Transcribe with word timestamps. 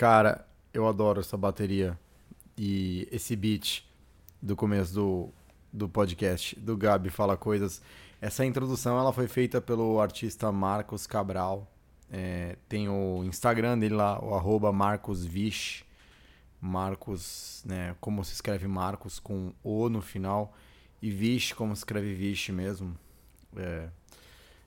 Cara, 0.00 0.48
eu 0.72 0.88
adoro 0.88 1.20
essa 1.20 1.36
bateria 1.36 1.94
e 2.56 3.06
esse 3.12 3.36
beat 3.36 3.84
do 4.40 4.56
começo 4.56 4.94
do, 4.94 5.28
do 5.70 5.90
podcast, 5.90 6.58
do 6.58 6.74
Gabi 6.74 7.10
Fala 7.10 7.36
Coisas. 7.36 7.82
Essa 8.18 8.46
introdução 8.46 8.98
ela 8.98 9.12
foi 9.12 9.28
feita 9.28 9.60
pelo 9.60 10.00
artista 10.00 10.50
Marcos 10.50 11.06
Cabral. 11.06 11.70
É, 12.10 12.56
tem 12.66 12.88
o 12.88 13.22
Instagram 13.24 13.78
dele 13.78 13.94
lá, 13.94 14.18
o 14.24 14.34
arroba 14.34 14.72
Marcos 14.72 15.26
né? 17.66 17.94
Como 18.00 18.24
se 18.24 18.32
escreve 18.32 18.66
Marcos 18.66 19.18
com 19.18 19.52
O 19.62 19.90
no 19.90 20.00
final. 20.00 20.56
E 21.02 21.10
Vish, 21.10 21.52
como 21.52 21.76
se 21.76 21.80
escreve 21.80 22.14
Vish 22.14 22.48
mesmo. 22.48 22.96
É, 23.54 23.90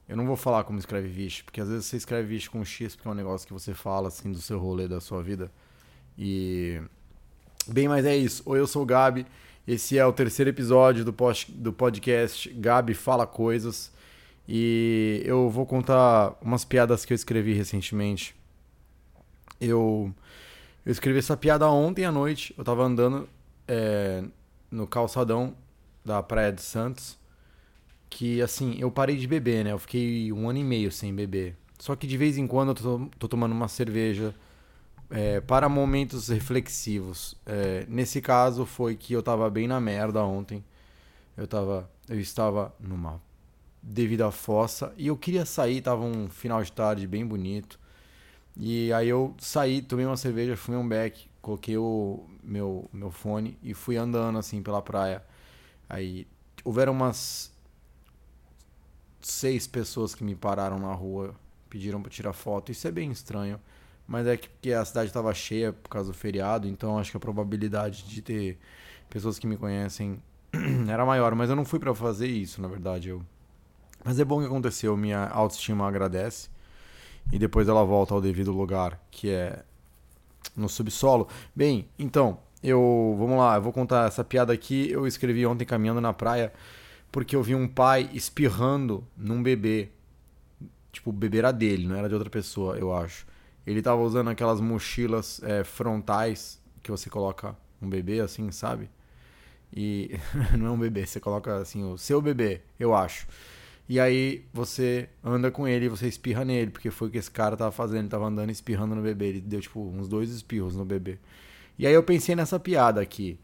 eu 0.07 0.17
não 0.17 0.25
vou 0.25 0.35
falar 0.35 0.63
como 0.63 0.80
escreve 0.80 1.07
Vish, 1.07 1.41
porque 1.41 1.62
às 1.62 1.70
vezes 1.70 1.85
você 1.85 1.98
escreve 1.98 2.27
Vish 2.27 2.48
com 2.48 2.63
X, 2.63 2.95
porque 2.95 3.07
é 3.07 3.11
um 3.11 3.16
negócio 3.16 3.48
que 3.48 3.53
você 3.53 3.73
fala 3.73 4.09
assim 4.09 4.31
do 4.31 4.41
seu 4.41 4.59
rolê, 4.59 4.88
da 4.88 4.99
sua 4.99 5.23
vida. 5.23 5.52
E. 6.17 6.81
Bem, 7.67 7.88
mas 7.88 8.05
é 8.05 8.16
isso. 8.16 8.44
Oi, 8.45 8.59
eu 8.59 8.67
sou 8.67 8.84
o 8.84 8.85
Gabi. 8.85 9.25
Esse 9.66 9.97
é 9.97 10.05
o 10.05 10.11
terceiro 10.11 10.49
episódio 10.49 11.05
do, 11.05 11.13
post, 11.13 11.49
do 11.52 11.71
podcast 11.71 12.49
Gabi 12.49 12.94
Fala 12.94 13.25
Coisas. 13.25 13.94
E 14.47 15.21
eu 15.25 15.49
vou 15.49 15.66
contar 15.66 16.38
umas 16.41 16.66
piadas 16.66 17.05
que 17.05 17.14
eu 17.14 17.16
escrevi 17.16 17.53
recentemente. 17.53 18.36
Eu, 19.61 20.14
eu 20.86 20.92
escrevi 20.92 21.20
essa 21.20 21.38
piada 21.38 21.70
ontem 21.70 22.03
à 22.03 22.11
noite. 22.11 22.53
Eu 22.58 22.64
tava 22.66 22.83
andando 22.83 23.30
é, 23.66 24.22
no 24.70 24.86
calçadão 24.86 25.55
da 26.03 26.22
Praia 26.22 26.52
de 26.52 26.61
Santos. 26.61 27.17
Que 28.16 28.44
assim, 28.44 28.75
eu 28.78 28.92
parei 28.92 29.17
de 29.17 29.25
beber, 29.25 29.66
né? 29.66 29.72
Eu 29.72 29.80
fiquei 29.80 30.31
um 30.31 30.47
ano 30.47 30.59
e 30.59 30.64
meio 30.64 30.92
sem 30.92 31.14
beber. 31.14 31.58
Só 31.80 31.95
que 31.95 32.06
de 32.06 32.16
vez 32.16 32.38
em 32.38 32.45
quando 32.45 32.70
eu 32.70 32.75
tô, 32.75 33.09
tô 33.17 33.28
tomando 33.28 33.53
uma 33.53 33.67
cerveja 33.67 34.36
é, 35.09 35.42
para 35.42 35.67
momentos 35.67 36.28
reflexivos. 36.28 37.36
É, 37.44 37.88
nesse 37.89 38.22
caso 38.22 38.67
foi 38.67 38.95
que 38.95 39.14
eu 39.14 39.23
tava 39.23 39.50
bem 39.50 39.67
na 39.67 39.81
merda 39.81 40.23
ontem. 40.23 40.64
Eu, 41.36 41.47
tava, 41.47 41.89
eu 42.08 42.20
estava 42.20 42.72
numa 42.80 43.20
devida 43.81 44.30
fossa 44.30 44.94
e 44.95 45.08
eu 45.08 45.17
queria 45.17 45.44
sair, 45.44 45.81
tava 45.81 46.03
um 46.03 46.30
final 46.30 46.61
de 46.64 46.72
tarde 46.72 47.08
bem 47.08 47.25
bonito. 47.25 47.80
E 48.55 48.94
aí 48.94 49.09
eu 49.09 49.33
saí, 49.39 49.81
tomei 49.81 50.05
uma 50.05 50.17
cerveja, 50.17 50.55
fui 50.55 50.75
um 50.75 50.88
beck, 50.88 51.27
coloquei 51.42 51.77
o 51.77 52.23
meu, 52.44 52.88
meu 52.94 53.09
fone 53.09 53.58
e 53.64 53.73
fui 53.73 53.98
andando 53.98 54.38
assim 54.38 54.61
pela 54.61 54.83
praia. 54.83 55.23
Aí 55.89 56.27
houveram 56.64 56.94
umas 56.94 57.52
seis 59.23 59.67
pessoas 59.67 60.13
que 60.13 60.23
me 60.23 60.35
pararam 60.35 60.79
na 60.79 60.93
rua, 60.93 61.33
pediram 61.69 62.02
para 62.02 62.11
tirar 62.11 62.33
foto. 62.33 62.71
Isso 62.71 62.88
é 62.88 62.91
bem 62.91 63.11
estranho. 63.11 63.59
Mas 64.07 64.27
é 64.27 64.35
que 64.35 64.49
porque 64.49 64.71
a 64.73 64.83
cidade 64.83 65.07
estava 65.07 65.33
cheia 65.33 65.71
por 65.71 65.89
causa 65.89 66.11
do 66.11 66.17
feriado, 66.17 66.67
então 66.67 66.99
acho 66.99 67.11
que 67.11 67.17
a 67.17 67.19
probabilidade 67.19 68.03
de 68.03 68.21
ter 68.21 68.59
pessoas 69.09 69.39
que 69.39 69.47
me 69.47 69.55
conhecem 69.55 70.21
era 70.89 71.05
maior. 71.05 71.33
Mas 71.35 71.49
eu 71.49 71.55
não 71.55 71.65
fui 71.65 71.80
para 71.80 71.93
fazer 71.95 72.27
isso, 72.27 72.61
na 72.61 72.67
verdade. 72.67 73.09
Eu... 73.09 73.21
Mas 74.03 74.19
é 74.19 74.25
bom 74.25 74.39
que 74.39 74.45
aconteceu, 74.45 74.95
minha 74.97 75.27
autoestima 75.27 75.87
agradece. 75.87 76.49
E 77.31 77.39
depois 77.39 77.67
ela 77.69 77.83
volta 77.85 78.13
ao 78.13 78.21
devido 78.21 78.52
lugar, 78.52 79.02
que 79.09 79.30
é 79.30 79.63
no 80.55 80.67
subsolo. 80.67 81.27
Bem, 81.55 81.87
então, 81.98 82.37
eu. 82.61 83.15
Vamos 83.17 83.37
lá, 83.37 83.55
eu 83.55 83.61
vou 83.61 83.71
contar 83.71 84.08
essa 84.08 84.23
piada 84.23 84.52
aqui. 84.53 84.89
Eu 84.92 85.08
escrevi 85.08 85.45
ontem 85.45 85.65
caminhando 85.65 86.02
na 86.02 86.14
praia, 86.14 86.52
porque 87.13 87.35
eu 87.35 87.43
vi 87.43 87.53
um 87.53 87.67
pai 87.67 88.09
espirrando 88.11 89.07
num 89.15 89.41
bebê. 89.43 89.89
Tipo, 90.91 91.11
o 91.11 91.13
bebê 91.13 91.37
era 91.37 91.51
dele, 91.51 91.87
não 91.87 91.95
era 91.95 92.09
de 92.09 92.15
outra 92.15 92.29
pessoa, 92.29 92.75
eu 92.75 92.91
acho. 92.91 93.27
Ele 93.67 93.83
tava 93.83 94.01
usando 94.01 94.31
aquelas 94.31 94.59
mochilas 94.59 95.39
é, 95.43 95.63
frontais 95.63 96.59
que 96.81 96.89
você 96.89 97.11
coloca 97.11 97.55
um 97.79 97.87
bebê 97.87 98.19
assim, 98.19 98.51
sabe? 98.51 98.89
E 99.71 100.19
não 100.57 100.65
é 100.65 100.71
um 100.71 100.77
bebê, 100.77 101.05
você 101.05 101.19
coloca 101.19 101.55
assim 101.57 101.83
o 101.83 101.99
seu 101.99 102.19
bebê, 102.19 102.61
eu 102.79 102.95
acho. 102.95 103.27
E 103.87 103.99
aí 103.99 104.43
você 104.51 105.07
anda 105.23 105.51
com 105.51 105.67
ele 105.67 105.85
e 105.85 105.89
você 105.89 106.07
espirra 106.07 106.43
nele, 106.43 106.71
porque 106.71 106.89
foi 106.89 107.09
o 107.09 107.11
que 107.11 107.19
esse 107.19 107.30
cara 107.30 107.55
tava 107.55 107.71
fazendo, 107.71 107.99
ele 107.99 108.09
tava 108.09 108.25
andando 108.25 108.49
espirrando 108.49 108.95
no 108.95 109.03
bebê, 109.03 109.27
ele 109.27 109.41
deu 109.41 109.61
tipo 109.61 109.80
uns 109.87 110.07
dois 110.07 110.31
espirros 110.31 110.75
no 110.75 110.83
bebê. 110.83 111.19
E 111.77 111.85
aí 111.85 111.93
eu 111.93 112.01
pensei 112.01 112.35
nessa 112.35 112.59
piada 112.59 112.99
aqui, 112.99 113.37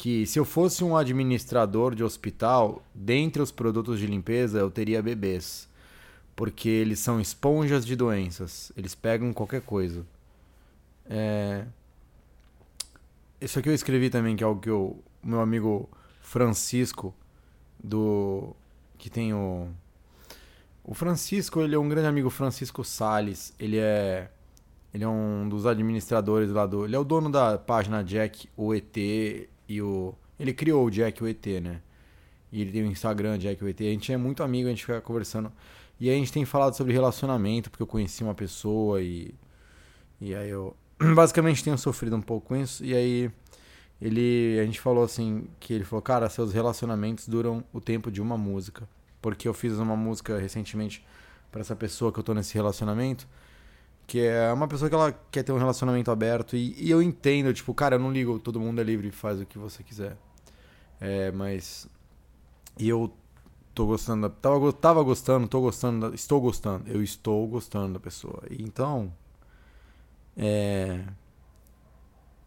que 0.00 0.24
se 0.24 0.38
eu 0.38 0.46
fosse 0.46 0.82
um 0.82 0.96
administrador 0.96 1.94
de 1.94 2.02
hospital, 2.02 2.82
dentre 2.94 3.42
os 3.42 3.50
produtos 3.50 3.98
de 3.98 4.06
limpeza 4.06 4.58
eu 4.58 4.70
teria 4.70 5.02
bebês 5.02 5.68
porque 6.40 6.70
eles 6.70 7.00
são 7.00 7.20
esponjas 7.20 7.84
de 7.84 7.94
doenças. 7.94 8.72
Eles 8.74 8.94
pegam 8.94 9.30
qualquer 9.30 9.60
coisa. 9.60 10.06
É... 11.04 11.66
Isso 13.38 13.58
aqui 13.58 13.68
eu 13.68 13.74
escrevi 13.74 14.08
também, 14.08 14.34
que 14.34 14.42
é 14.42 14.46
algo 14.46 14.58
que 14.58 14.70
o 14.70 14.96
meu 15.22 15.42
amigo 15.42 15.86
Francisco, 16.22 17.14
do 17.78 18.56
que 18.96 19.10
tem 19.10 19.34
o. 19.34 19.68
O 20.82 20.94
Francisco, 20.94 21.60
ele 21.60 21.74
é 21.74 21.78
um 21.78 21.90
grande 21.90 22.08
amigo, 22.08 22.30
Francisco 22.30 22.82
Sales. 22.82 23.52
Ele 23.60 23.76
é. 23.76 24.30
Ele 24.94 25.04
é 25.04 25.08
um 25.08 25.46
dos 25.46 25.66
administradores 25.66 26.50
lá 26.50 26.64
do. 26.64 26.86
Ele 26.86 26.96
é 26.96 26.98
o 26.98 27.04
dono 27.04 27.28
da 27.28 27.58
página 27.58 28.02
Jack, 28.02 28.48
o 28.56 28.74
ET 28.74 28.96
e 29.70 29.80
o. 29.80 30.12
Ele 30.38 30.52
criou 30.52 30.84
o 30.84 30.90
Jack 30.90 31.22
o 31.22 31.28
ET, 31.28 31.46
né? 31.62 31.80
E 32.50 32.60
ele 32.60 32.72
tem 32.72 32.82
o 32.82 32.86
Instagram 32.86 33.38
Jack 33.38 33.62
o 33.62 33.68
ET. 33.68 33.80
A 33.80 33.84
gente 33.84 34.12
é 34.12 34.16
muito 34.16 34.42
amigo, 34.42 34.66
a 34.66 34.70
gente 34.70 34.84
fica 34.84 35.00
conversando. 35.00 35.52
E 36.00 36.10
aí 36.10 36.16
a 36.16 36.18
gente 36.18 36.32
tem 36.32 36.44
falado 36.44 36.74
sobre 36.74 36.92
relacionamento, 36.92 37.70
porque 37.70 37.82
eu 37.82 37.86
conheci 37.86 38.24
uma 38.24 38.34
pessoa 38.34 39.00
e. 39.00 39.32
E 40.20 40.34
aí 40.34 40.50
eu. 40.50 40.76
Basicamente 41.14 41.62
tenho 41.62 41.78
sofrido 41.78 42.16
um 42.16 42.20
pouco 42.20 42.48
com 42.48 42.56
isso. 42.56 42.84
E 42.84 42.92
aí 42.94 43.30
ele. 44.02 44.58
A 44.60 44.64
gente 44.64 44.80
falou 44.80 45.04
assim, 45.04 45.46
que 45.60 45.72
ele 45.72 45.84
falou, 45.84 46.02
cara, 46.02 46.28
seus 46.28 46.52
relacionamentos 46.52 47.28
duram 47.28 47.62
o 47.72 47.80
tempo 47.80 48.10
de 48.10 48.20
uma 48.20 48.36
música. 48.36 48.88
Porque 49.22 49.46
eu 49.46 49.54
fiz 49.54 49.74
uma 49.74 49.94
música 49.94 50.36
recentemente 50.36 51.06
para 51.52 51.60
essa 51.60 51.76
pessoa 51.76 52.12
que 52.12 52.18
eu 52.18 52.24
tô 52.24 52.34
nesse 52.34 52.54
relacionamento. 52.54 53.28
Que 54.10 54.26
é 54.26 54.52
uma 54.52 54.66
pessoa 54.66 54.88
que 54.88 54.94
ela 54.96 55.12
quer 55.30 55.44
ter 55.44 55.52
um 55.52 55.56
relacionamento 55.56 56.10
aberto. 56.10 56.56
E, 56.56 56.74
e 56.76 56.90
eu 56.90 57.00
entendo, 57.00 57.54
tipo, 57.54 57.72
cara, 57.72 57.94
eu 57.94 58.00
não 58.00 58.10
ligo, 58.10 58.40
todo 58.40 58.58
mundo 58.58 58.80
é 58.80 58.82
livre 58.82 59.08
faz 59.12 59.40
o 59.40 59.46
que 59.46 59.56
você 59.56 59.84
quiser. 59.84 60.16
É, 61.00 61.30
mas. 61.30 61.86
E 62.76 62.88
eu 62.88 63.14
tô 63.72 63.86
gostando, 63.86 64.22
da, 64.22 64.28
tava, 64.28 64.72
tava 64.72 65.00
gostando, 65.04 65.46
tô 65.46 65.60
gostando, 65.60 66.08
da, 66.08 66.14
estou 66.16 66.40
gostando, 66.40 66.90
eu 66.90 67.00
estou 67.04 67.46
gostando 67.46 67.92
da 67.92 68.00
pessoa. 68.00 68.42
E 68.50 68.60
então, 68.64 69.12
é, 70.36 71.04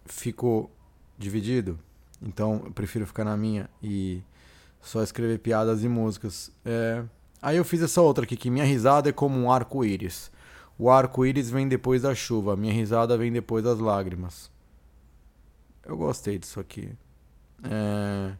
ficou 0.05 0.69
dividido. 1.17 1.79
Então, 2.21 2.61
eu 2.65 2.71
prefiro 2.73 3.07
ficar 3.07 3.23
na 3.23 3.37
minha 3.37 3.69
e 3.81 4.21
só 4.81 5.01
escrever 5.01 5.39
piadas 5.39 5.81
e 5.81 5.87
músicas. 5.87 6.51
É, 6.65 7.05
aí 7.41 7.55
eu 7.55 7.63
fiz 7.63 7.81
essa 7.81 8.01
outra 8.01 8.25
aqui, 8.25 8.35
que 8.35 8.49
minha 8.49 8.65
risada 8.65 9.07
é 9.07 9.13
como 9.13 9.39
um 9.39 9.49
arco-íris. 9.49 10.29
O 10.77 10.89
arco-íris 10.89 11.49
vem 11.49 11.67
depois 11.67 12.01
da 12.01 12.15
chuva, 12.15 12.55
minha 12.55 12.73
risada 12.73 13.17
vem 13.17 13.31
depois 13.31 13.63
das 13.63 13.79
lágrimas. 13.79 14.51
Eu 15.85 15.97
gostei 15.97 16.39
disso 16.39 16.59
aqui. 16.59 16.91
É... 17.63 18.33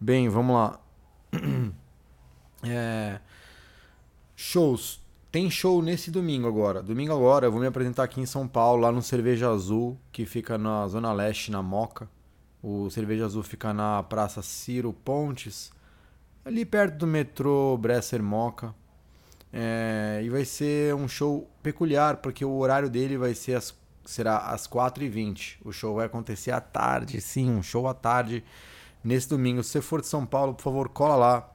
Bem, 0.00 0.28
vamos 0.28 0.54
lá. 0.54 0.80
É... 2.66 3.20
Shows. 4.34 4.98
Tem 5.30 5.50
show 5.50 5.82
nesse 5.82 6.10
domingo 6.10 6.48
agora. 6.48 6.82
Domingo 6.82 7.12
agora 7.12 7.46
eu 7.46 7.52
vou 7.52 7.60
me 7.60 7.66
apresentar 7.66 8.04
aqui 8.04 8.22
em 8.22 8.26
São 8.26 8.48
Paulo, 8.48 8.80
lá 8.80 8.90
no 8.90 9.02
Cerveja 9.02 9.50
Azul, 9.50 9.98
que 10.10 10.24
fica 10.24 10.56
na 10.56 10.88
Zona 10.88 11.12
Leste, 11.12 11.50
na 11.50 11.62
Moca. 11.62 12.08
O 12.62 12.88
Cerveja 12.88 13.26
Azul 13.26 13.42
fica 13.42 13.74
na 13.74 14.02
Praça 14.02 14.40
Ciro 14.40 14.94
Pontes, 14.94 15.70
ali 16.42 16.64
perto 16.64 16.96
do 16.98 17.06
metrô 17.06 17.76
Bresser 17.76 18.22
Moca. 18.22 18.74
É... 19.56 20.20
E 20.24 20.28
vai 20.28 20.44
ser 20.44 20.92
um 20.96 21.06
show 21.06 21.48
peculiar, 21.62 22.16
porque 22.16 22.44
o 22.44 22.56
horário 22.58 22.90
dele 22.90 23.16
vai 23.16 23.34
ser 23.34 23.54
as... 23.54 23.72
será 24.04 24.38
às 24.38 24.66
4h20. 24.66 25.58
O 25.64 25.70
show 25.70 25.94
vai 25.94 26.06
acontecer 26.06 26.50
à 26.50 26.60
tarde, 26.60 27.20
sim, 27.20 27.48
um 27.48 27.62
show 27.62 27.86
à 27.86 27.94
tarde 27.94 28.42
nesse 29.04 29.28
domingo. 29.28 29.62
Se 29.62 29.70
você 29.70 29.80
for 29.80 30.00
de 30.00 30.08
São 30.08 30.26
Paulo, 30.26 30.54
por 30.54 30.62
favor, 30.62 30.88
cola 30.88 31.14
lá. 31.14 31.50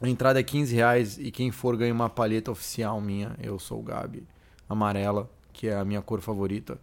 A 0.00 0.08
entrada 0.08 0.40
é 0.40 0.42
15 0.42 0.74
reais 0.74 1.18
e 1.18 1.30
quem 1.30 1.50
for 1.50 1.76
ganha 1.76 1.92
uma 1.92 2.08
palheta 2.08 2.50
oficial 2.50 2.98
minha. 3.02 3.36
Eu 3.38 3.58
sou 3.58 3.80
o 3.80 3.82
Gabi. 3.82 4.26
Amarela, 4.66 5.28
que 5.52 5.68
é 5.68 5.76
a 5.76 5.84
minha 5.84 6.00
cor 6.00 6.22
favorita. 6.22 6.80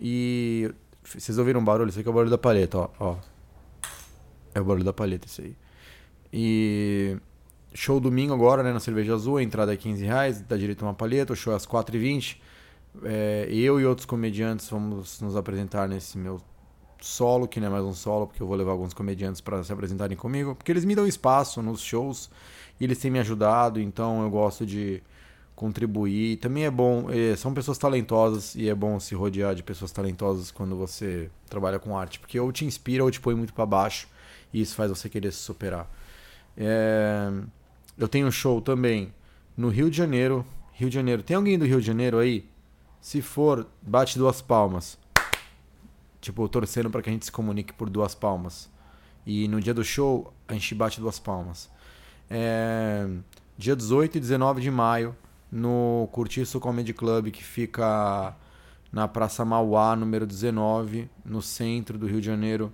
E 0.00 0.72
vocês 1.02 1.36
ouviram 1.36 1.60
um 1.60 1.64
barulho? 1.64 1.88
Isso 1.88 1.98
aqui 1.98 2.08
é 2.08 2.12
o 2.12 2.14
barulho 2.14 2.30
da 2.30 2.38
palheta, 2.38 2.78
ó. 2.78 2.90
ó. 3.00 3.16
É 4.54 4.60
o 4.60 4.64
barulho 4.64 4.84
da 4.84 4.92
palheta, 4.92 5.26
isso 5.26 5.40
aí. 5.40 5.56
E 6.32 7.16
show 7.74 8.00
domingo 8.00 8.32
agora, 8.34 8.62
né, 8.62 8.72
na 8.72 8.80
Cerveja 8.80 9.14
Azul. 9.14 9.38
A 9.38 9.42
entrada 9.42 9.72
é 9.72 9.76
15 9.76 10.04
reais, 10.04 10.40
dá 10.40 10.56
direito 10.56 10.84
a 10.84 10.88
uma 10.88 10.94
palheta. 10.94 11.32
O 11.32 11.36
show 11.36 11.52
é 11.52 11.56
às 11.56 11.66
4h20. 11.66 12.36
É, 13.04 13.48
eu 13.50 13.80
e 13.80 13.86
outros 13.86 14.06
comediantes 14.06 14.68
vamos 14.68 15.20
nos 15.20 15.36
apresentar 15.36 15.88
nesse 15.88 16.18
meu 16.18 16.40
solo, 17.00 17.46
que 17.46 17.60
não 17.60 17.68
é 17.68 17.70
mais 17.70 17.84
um 17.84 17.92
solo, 17.92 18.26
porque 18.26 18.42
eu 18.42 18.46
vou 18.46 18.56
levar 18.56 18.72
alguns 18.72 18.92
comediantes 18.92 19.40
para 19.40 19.62
se 19.62 19.72
apresentarem 19.72 20.16
comigo, 20.16 20.54
porque 20.54 20.72
eles 20.72 20.84
me 20.84 20.94
dão 20.94 21.06
espaço 21.06 21.62
nos 21.62 21.80
shows 21.80 22.30
e 22.80 22.84
eles 22.84 22.98
têm 22.98 23.10
me 23.10 23.18
ajudado, 23.18 23.80
então 23.80 24.22
eu 24.22 24.30
gosto 24.30 24.66
de 24.66 25.02
contribuir. 25.54 26.36
Também 26.38 26.64
é 26.64 26.70
bom, 26.70 27.08
é, 27.10 27.36
são 27.36 27.52
pessoas 27.52 27.78
talentosas 27.78 28.54
e 28.54 28.68
é 28.68 28.74
bom 28.74 28.98
se 29.00 29.14
rodear 29.14 29.54
de 29.54 29.62
pessoas 29.62 29.92
talentosas 29.92 30.50
quando 30.50 30.76
você 30.76 31.30
trabalha 31.48 31.78
com 31.78 31.96
arte, 31.96 32.18
porque 32.18 32.38
ou 32.38 32.50
te 32.52 32.64
inspira 32.64 33.04
ou 33.04 33.10
te 33.10 33.20
põe 33.20 33.34
muito 33.34 33.52
para 33.52 33.66
baixo 33.66 34.08
e 34.52 34.60
isso 34.60 34.74
faz 34.74 34.90
você 34.90 35.08
querer 35.08 35.32
se 35.32 35.38
superar. 35.38 35.88
É, 36.56 37.30
eu 37.98 38.06
tenho 38.06 38.28
um 38.28 38.30
show 38.30 38.60
também 38.60 39.12
no 39.56 39.68
Rio 39.68 39.90
de 39.90 39.96
Janeiro. 39.96 40.46
Rio 40.72 40.88
de 40.88 40.94
Janeiro. 40.94 41.22
Tem 41.22 41.36
alguém 41.36 41.58
do 41.58 41.64
Rio 41.64 41.80
de 41.80 41.86
Janeiro 41.86 42.18
aí? 42.18 42.48
Se 43.00 43.20
for, 43.20 43.66
bate 43.82 44.16
duas 44.16 44.40
palmas. 44.40 44.96
Tipo, 46.20 46.48
torcendo 46.48 46.88
para 46.90 47.02
que 47.02 47.10
a 47.10 47.12
gente 47.12 47.24
se 47.24 47.32
comunique 47.32 47.72
por 47.72 47.90
duas 47.90 48.14
palmas. 48.14 48.70
E 49.26 49.48
no 49.48 49.60
dia 49.60 49.74
do 49.74 49.84
show, 49.84 50.32
a 50.46 50.52
gente 50.52 50.74
bate 50.74 51.00
duas 51.00 51.18
palmas. 51.18 51.68
É, 52.30 53.08
dia 53.56 53.74
18 53.74 54.18
e 54.18 54.20
19 54.20 54.60
de 54.60 54.70
maio, 54.70 55.16
no 55.50 56.08
Curtiço 56.12 56.60
Comedy 56.60 56.94
Club, 56.94 57.30
que 57.30 57.42
fica 57.42 58.34
na 58.92 59.08
Praça 59.08 59.44
Mauá, 59.44 59.96
número 59.96 60.26
19, 60.26 61.10
no 61.24 61.42
centro 61.42 61.98
do 61.98 62.06
Rio 62.06 62.20
de 62.20 62.26
Janeiro. 62.26 62.72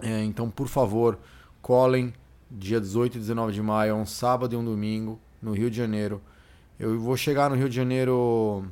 É, 0.00 0.22
então, 0.22 0.50
por 0.50 0.68
favor, 0.68 1.18
colhem 1.62 2.12
dia 2.50 2.80
18 2.80 3.16
e 3.16 3.18
19 3.18 3.52
de 3.52 3.62
maio, 3.62 3.90
é 3.90 3.94
um 3.94 4.06
sábado 4.06 4.54
e 4.54 4.56
um 4.56 4.64
domingo, 4.64 5.18
no 5.40 5.52
Rio 5.52 5.70
de 5.70 5.76
Janeiro. 5.76 6.20
Eu 6.78 6.98
vou 7.00 7.16
chegar 7.16 7.50
no 7.50 7.56
Rio 7.56 7.68
de 7.68 7.76
Janeiro, 7.76 8.64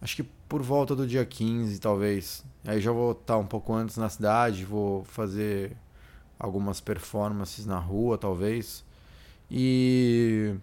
acho 0.00 0.16
que 0.16 0.22
por 0.48 0.62
volta 0.62 0.94
do 0.94 1.06
dia 1.06 1.24
15, 1.24 1.80
talvez. 1.80 2.44
Aí 2.64 2.80
já 2.80 2.92
vou 2.92 3.12
estar 3.12 3.38
um 3.38 3.46
pouco 3.46 3.72
antes 3.72 3.96
na 3.96 4.08
cidade, 4.08 4.64
vou 4.64 5.04
fazer 5.04 5.76
algumas 6.38 6.80
performances 6.80 7.66
na 7.66 7.78
rua, 7.78 8.18
talvez. 8.18 8.84
E 9.50 10.54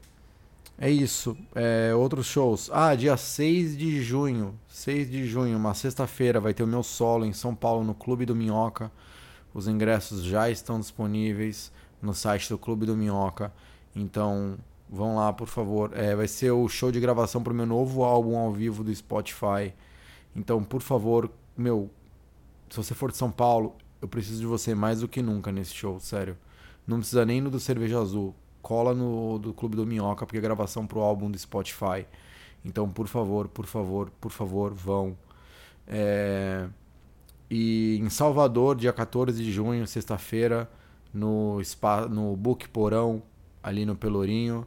é 0.77 0.89
isso. 0.89 1.37
É, 1.55 1.93
outros 1.95 2.25
shows. 2.25 2.69
Ah, 2.73 2.95
dia 2.95 3.15
6 3.15 3.77
de 3.77 4.01
junho. 4.01 4.57
6 4.67 5.09
de 5.09 5.27
junho, 5.27 5.57
uma 5.57 5.73
sexta-feira, 5.73 6.39
vai 6.39 6.53
ter 6.53 6.63
o 6.63 6.67
meu 6.67 6.83
solo 6.83 7.25
em 7.25 7.33
São 7.33 7.53
Paulo, 7.55 7.83
no 7.83 7.93
Clube 7.93 8.25
do 8.25 8.35
Minhoca. 8.35 8.91
Os 9.53 9.67
ingressos 9.67 10.23
já 10.23 10.49
estão 10.49 10.79
disponíveis 10.79 11.71
no 12.01 12.13
site 12.13 12.49
do 12.49 12.57
Clube 12.57 12.85
do 12.85 12.95
Minhoca. 12.95 13.53
Então, 13.95 14.57
vão 14.89 15.15
lá, 15.15 15.31
por 15.31 15.47
favor. 15.47 15.91
É, 15.93 16.15
vai 16.15 16.27
ser 16.27 16.51
o 16.51 16.67
show 16.67 16.91
de 16.91 16.99
gravação 16.99 17.41
para 17.41 17.53
o 17.53 17.55
meu 17.55 17.65
novo 17.65 18.03
álbum 18.03 18.37
ao 18.37 18.51
vivo 18.51 18.83
do 18.83 18.93
Spotify. 18.93 19.73
Então, 20.35 20.63
por 20.63 20.81
favor, 20.81 21.29
meu, 21.57 21.89
se 22.69 22.77
você 22.77 22.93
for 22.93 23.11
de 23.11 23.17
São 23.17 23.31
Paulo, 23.31 23.75
eu 24.01 24.07
preciso 24.07 24.39
de 24.39 24.45
você 24.45 24.73
mais 24.73 25.01
do 25.01 25.07
que 25.07 25.21
nunca 25.21 25.51
nesse 25.51 25.73
show, 25.73 25.99
sério. 25.99 26.37
Não 26.87 26.97
precisa 26.97 27.25
nem 27.25 27.39
no 27.39 27.49
do 27.49 27.59
Cerveja 27.59 27.99
Azul. 27.99 28.35
Cola 28.61 28.93
no 28.93 29.39
do 29.39 29.53
Clube 29.53 29.75
do 29.75 29.85
Minhoca, 29.85 30.25
porque 30.25 30.37
é 30.37 30.41
gravação 30.41 30.85
pro 30.85 31.01
álbum 31.01 31.29
do 31.29 31.37
Spotify. 31.37 32.05
Então, 32.63 32.89
por 32.89 33.07
favor, 33.07 33.47
por 33.47 33.65
favor, 33.65 34.09
por 34.21 34.31
favor, 34.31 34.73
vão. 34.73 35.17
É... 35.87 36.67
E 37.49 37.97
em 38.01 38.09
Salvador, 38.09 38.75
dia 38.75 38.93
14 38.93 39.43
de 39.43 39.51
junho, 39.51 39.85
sexta-feira, 39.85 40.69
no, 41.13 41.61
spa, 41.63 42.07
no 42.07 42.35
Book 42.35 42.69
Porão, 42.69 43.21
ali 43.61 43.85
no 43.85 43.95
Pelourinho. 43.95 44.65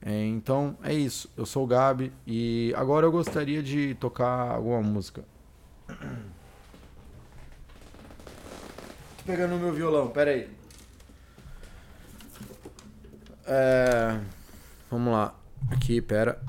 É, 0.00 0.24
então 0.26 0.76
é 0.82 0.92
isso. 0.92 1.30
Eu 1.36 1.46
sou 1.46 1.64
o 1.64 1.66
Gabi 1.66 2.12
e 2.26 2.72
agora 2.76 3.06
eu 3.06 3.12
gostaria 3.12 3.62
de 3.62 3.94
tocar 3.94 4.52
alguma 4.52 4.82
música. 4.82 5.24
Tô 9.18 9.24
pegando 9.24 9.54
o 9.54 9.58
meu 9.58 9.72
violão, 9.72 10.08
pera 10.08 10.32
aí. 10.32 10.50
É, 13.44 14.20
vamos 14.90 15.12
lá. 15.12 15.34
Aqui, 15.70 16.00
pera. 16.00 16.42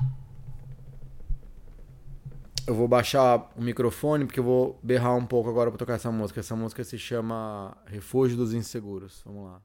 Eu 2.66 2.74
vou 2.74 2.88
baixar 2.88 3.50
o 3.56 3.62
microfone 3.62 4.24
porque 4.24 4.40
eu 4.40 4.44
vou 4.44 4.80
berrar 4.82 5.14
um 5.14 5.26
pouco 5.26 5.50
agora 5.50 5.70
pra 5.70 5.76
tocar 5.76 5.94
essa 5.94 6.10
música. 6.10 6.40
Essa 6.40 6.56
música 6.56 6.82
se 6.82 6.98
chama 6.98 7.76
Refúgio 7.84 8.38
dos 8.38 8.54
Inseguros. 8.54 9.20
Vamos 9.26 9.44
lá. 9.44 9.60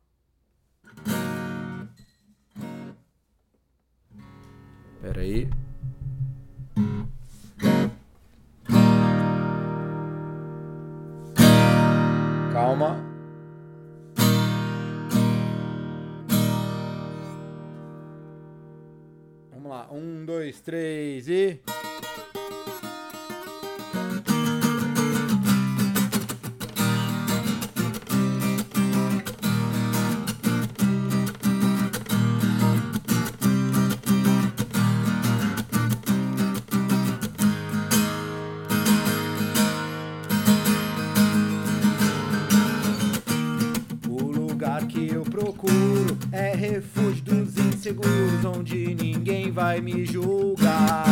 Pera 5.01 5.21
aí. 5.21 5.49
Calma. 12.51 12.99
Vamos 19.51 19.69
lá. 19.69 19.87
Um, 19.89 20.25
dois, 20.25 20.59
três 20.59 21.29
e. 21.29 21.61
onde 48.59 48.93
ninguém 48.93 49.49
vai 49.49 49.79
me 49.79 50.05
julgar. 50.05 51.08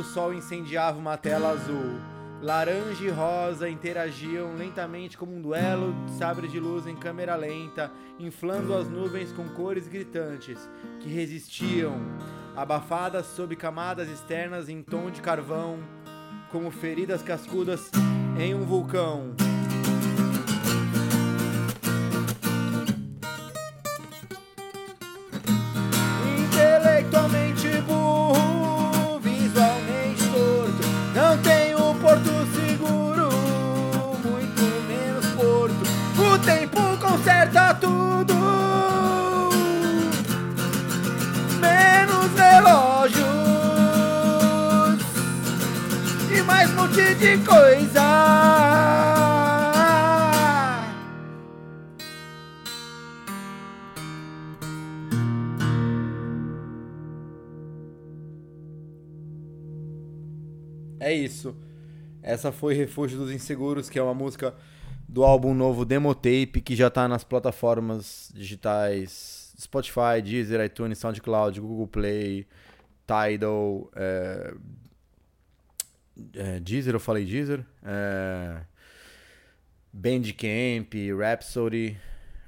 Do 0.00 0.04
sol 0.04 0.32
incendiava 0.32 0.98
uma 0.98 1.18
tela 1.18 1.50
azul. 1.50 2.00
Laranja 2.40 3.04
e 3.04 3.10
rosa 3.10 3.68
interagiam 3.68 4.56
lentamente 4.56 5.18
como 5.18 5.36
um 5.36 5.42
duelo 5.42 5.92
de 6.06 6.12
sabre 6.12 6.48
de 6.48 6.58
luz 6.58 6.86
em 6.86 6.96
câmera 6.96 7.36
lenta, 7.36 7.92
inflando 8.18 8.74
as 8.74 8.88
nuvens 8.88 9.30
com 9.30 9.46
cores 9.50 9.86
gritantes 9.86 10.58
que 11.00 11.10
resistiam, 11.10 11.96
abafadas 12.56 13.26
sob 13.26 13.54
camadas 13.56 14.08
externas 14.08 14.70
em 14.70 14.82
tom 14.82 15.10
de 15.10 15.20
carvão, 15.20 15.78
como 16.50 16.70
feridas 16.70 17.20
cascudas 17.20 17.90
em 18.38 18.54
um 18.54 18.64
vulcão. 18.64 19.39
de 47.20 47.36
coisa. 47.44 48.00
É 60.98 61.12
isso. 61.12 61.54
Essa 62.22 62.50
foi 62.50 62.74
Refúgio 62.74 63.18
dos 63.18 63.30
Inseguros, 63.30 63.90
que 63.90 63.98
é 63.98 64.02
uma 64.02 64.14
música 64.14 64.54
do 65.06 65.22
álbum 65.22 65.52
novo 65.52 65.84
Demotape, 65.84 66.62
que 66.64 66.74
já 66.74 66.86
está 66.86 67.06
nas 67.06 67.24
plataformas 67.24 68.30
digitais 68.34 69.54
Spotify, 69.60 70.22
Deezer, 70.24 70.64
iTunes, 70.64 70.98
SoundCloud, 70.98 71.60
Google 71.60 71.86
Play, 71.86 72.46
Tidal, 73.06 73.90
é, 73.94 74.54
é, 76.34 76.60
Deezer, 76.60 76.94
eu 76.94 77.00
falei 77.00 77.24
Deezer, 77.24 77.64
é, 77.84 78.60
Bandcamp, 79.92 80.92
Rhapsody, 81.18 81.96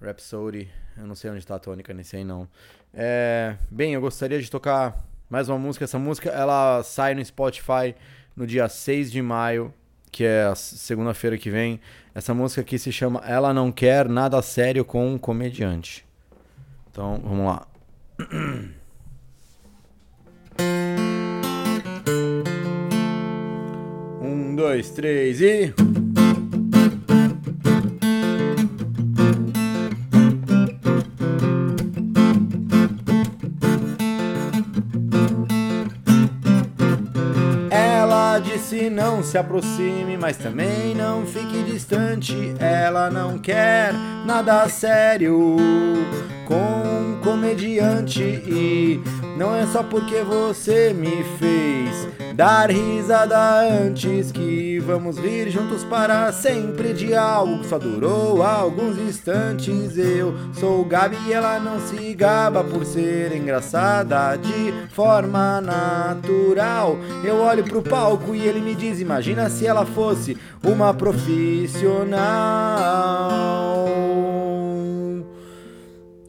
Rhapsody, 0.01 0.69
eu 0.97 1.07
não 1.07 1.15
sei 1.15 1.31
onde 1.31 1.41
está 1.41 1.57
a 1.57 1.59
tônica, 1.59 1.93
nem 1.93 2.05
sei 2.05 2.25
não. 2.25 2.49
É, 2.93 3.57
bem, 3.71 3.95
eu 3.95 4.01
gostaria 4.01 4.41
de 4.41 4.51
tocar 4.51 5.03
mais 5.31 5.49
uma 5.49 5.59
música. 5.59 5.85
Essa 5.85 5.99
música 5.99 6.29
ela 6.29 6.83
sai 6.83 7.15
no 7.15 7.25
Spotify 7.25 7.95
no 8.37 8.47
dia 8.47 8.69
6 8.69 9.11
de 9.11 9.23
maio, 9.23 9.73
que 10.11 10.25
é 10.25 10.55
segunda-feira 10.55 11.39
que 11.39 11.51
vem. 11.51 11.81
Essa 12.15 12.35
música 12.35 12.61
aqui 12.61 12.79
se 12.79 12.93
chama 12.93 13.23
Ela 13.27 13.55
Não 13.55 13.73
Quer 13.73 14.09
Nada 14.09 14.43
Sério 14.43 14.85
com 14.85 15.15
um 15.15 15.19
Comediante. 15.19 16.05
Então, 16.91 17.19
vamos 17.25 17.47
lá. 17.47 17.67
Um, 24.43 24.57
dois, 24.57 24.91
três 24.91 25.41
e. 25.41 25.73
disse 38.43 38.91
não 38.91 39.23
se 39.23 39.39
aproxime, 39.39 40.17
mas 40.17 40.37
também 40.37 40.95
não 40.95 41.25
fique 41.25 41.63
distante. 41.63 42.35
Ela 42.59 43.11
não 43.11 43.39
quer 43.39 43.93
nada 44.27 44.69
sério 44.69 45.57
com 46.47 46.55
um 46.55 47.21
comediante 47.23 48.23
e 48.23 49.01
não 49.37 49.55
é 49.55 49.67
só 49.67 49.83
porque 49.83 50.23
você 50.23 50.93
me 50.93 51.23
fez 51.39 52.12
dar 52.35 52.71
risada 52.71 53.61
antes 53.61 54.33
que 54.33 54.79
vamos 54.81 55.19
vir 55.19 55.51
juntos 55.51 55.85
para 55.85 56.33
sempre 56.33 56.95
de 56.95 57.15
algo 57.15 57.59
que 57.59 57.67
só 57.67 57.79
durou 57.79 58.43
alguns 58.43 58.99
instantes. 58.99 59.97
Eu 59.99 60.35
sou 60.55 60.85
Gabi 60.85 61.17
e 61.29 61.33
ela 61.33 61.61
não 61.61 61.79
se 61.81 62.15
gaba 62.15 62.65
por 62.65 62.85
ser 62.85 63.37
engraçada 63.37 64.37
de 64.37 64.73
forma 64.95 65.61
natural. 65.61 66.97
Eu 67.25 67.37
olho 67.37 67.65
pro 67.65 67.83
palco 67.83 68.35
e 68.35 68.41
ele 68.41 68.61
me 68.61 68.75
diz: 68.75 69.01
Imagina 69.01 69.51
se 69.51 69.67
ela 69.67 69.85
fosse 69.85 70.37
uma 70.63 70.95
profissional. 70.95 72.13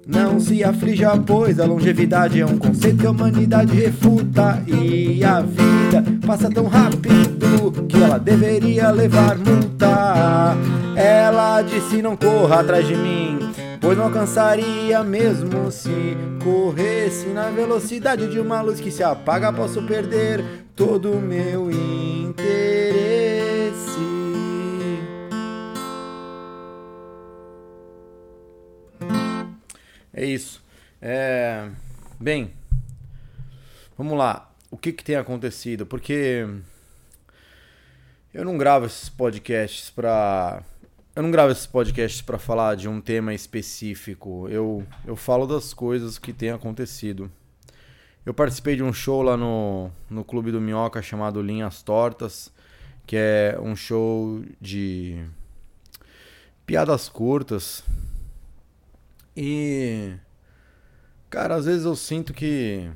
Não 0.05 0.37
se 0.37 0.61
aflija, 0.63 1.17
pois 1.25 1.59
a 1.61 1.65
longevidade 1.65 2.41
é 2.41 2.45
um 2.45 2.57
conceito 2.57 2.97
que 2.97 3.07
a 3.07 3.11
humanidade 3.11 3.73
refuta. 3.73 4.61
E 4.67 5.23
a 5.23 5.39
vida 5.39 5.72
passa 6.25 6.49
tão 6.49 6.67
rápido 6.67 7.87
que 7.87 8.01
ela 8.01 8.17
deveria 8.17 8.89
levar 8.91 9.37
multa. 9.37 10.55
Ela 10.95 11.61
disse: 11.61 12.01
Não 12.01 12.15
corra 12.15 12.61
atrás 12.61 12.87
de 12.87 12.95
mim, 12.95 13.39
pois 13.81 13.97
não 13.97 14.05
alcançaria 14.05 15.03
mesmo 15.03 15.71
se 15.71 16.17
corresse 16.43 17.27
na 17.27 17.49
velocidade 17.49 18.27
de 18.27 18.39
uma 18.39 18.61
luz 18.61 18.79
que 18.79 18.91
se 18.91 19.03
apaga. 19.03 19.51
Posso 19.51 19.81
perder 19.83 20.43
todo 20.75 21.11
o 21.11 21.21
meu 21.21 21.69
interesse. 21.69 22.93
É 30.13 30.25
isso. 30.25 30.61
É... 31.01 31.67
Bem, 32.19 32.53
vamos 33.97 34.17
lá. 34.17 34.52
O 34.73 34.77
que, 34.77 34.91
que 34.91 35.03
tem 35.03 35.15
acontecido? 35.15 35.85
Porque 35.85 36.47
eu 38.33 38.43
não 38.43 38.57
gravo 38.57 38.87
esses 38.87 39.07
podcasts 39.07 39.91
para 39.91 40.63
eu 41.15 41.21
não 41.21 41.29
gravo 41.29 41.51
esses 41.51 41.67
podcasts 41.67 42.23
para 42.23 42.39
falar 42.39 42.75
de 42.75 42.89
um 42.89 42.99
tema 42.99 43.35
específico. 43.35 44.49
Eu, 44.49 44.83
eu 45.05 45.15
falo 45.15 45.45
das 45.45 45.75
coisas 45.75 46.17
que 46.17 46.33
têm 46.33 46.49
acontecido. 46.49 47.31
Eu 48.25 48.33
participei 48.33 48.75
de 48.75 48.81
um 48.81 48.91
show 48.91 49.21
lá 49.21 49.37
no, 49.37 49.91
no 50.09 50.25
Clube 50.25 50.51
do 50.51 50.59
Minhoca 50.59 51.03
chamado 51.03 51.39
Linhas 51.39 51.83
Tortas, 51.83 52.51
que 53.05 53.15
é 53.15 53.55
um 53.61 53.75
show 53.75 54.43
de 54.59 55.23
piadas 56.65 57.07
curtas, 57.07 57.83
e. 59.37 60.15
Cara, 61.29 61.53
às 61.53 61.65
vezes 61.65 61.85
eu 61.85 61.95
sinto 61.95 62.33
que. 62.33 62.89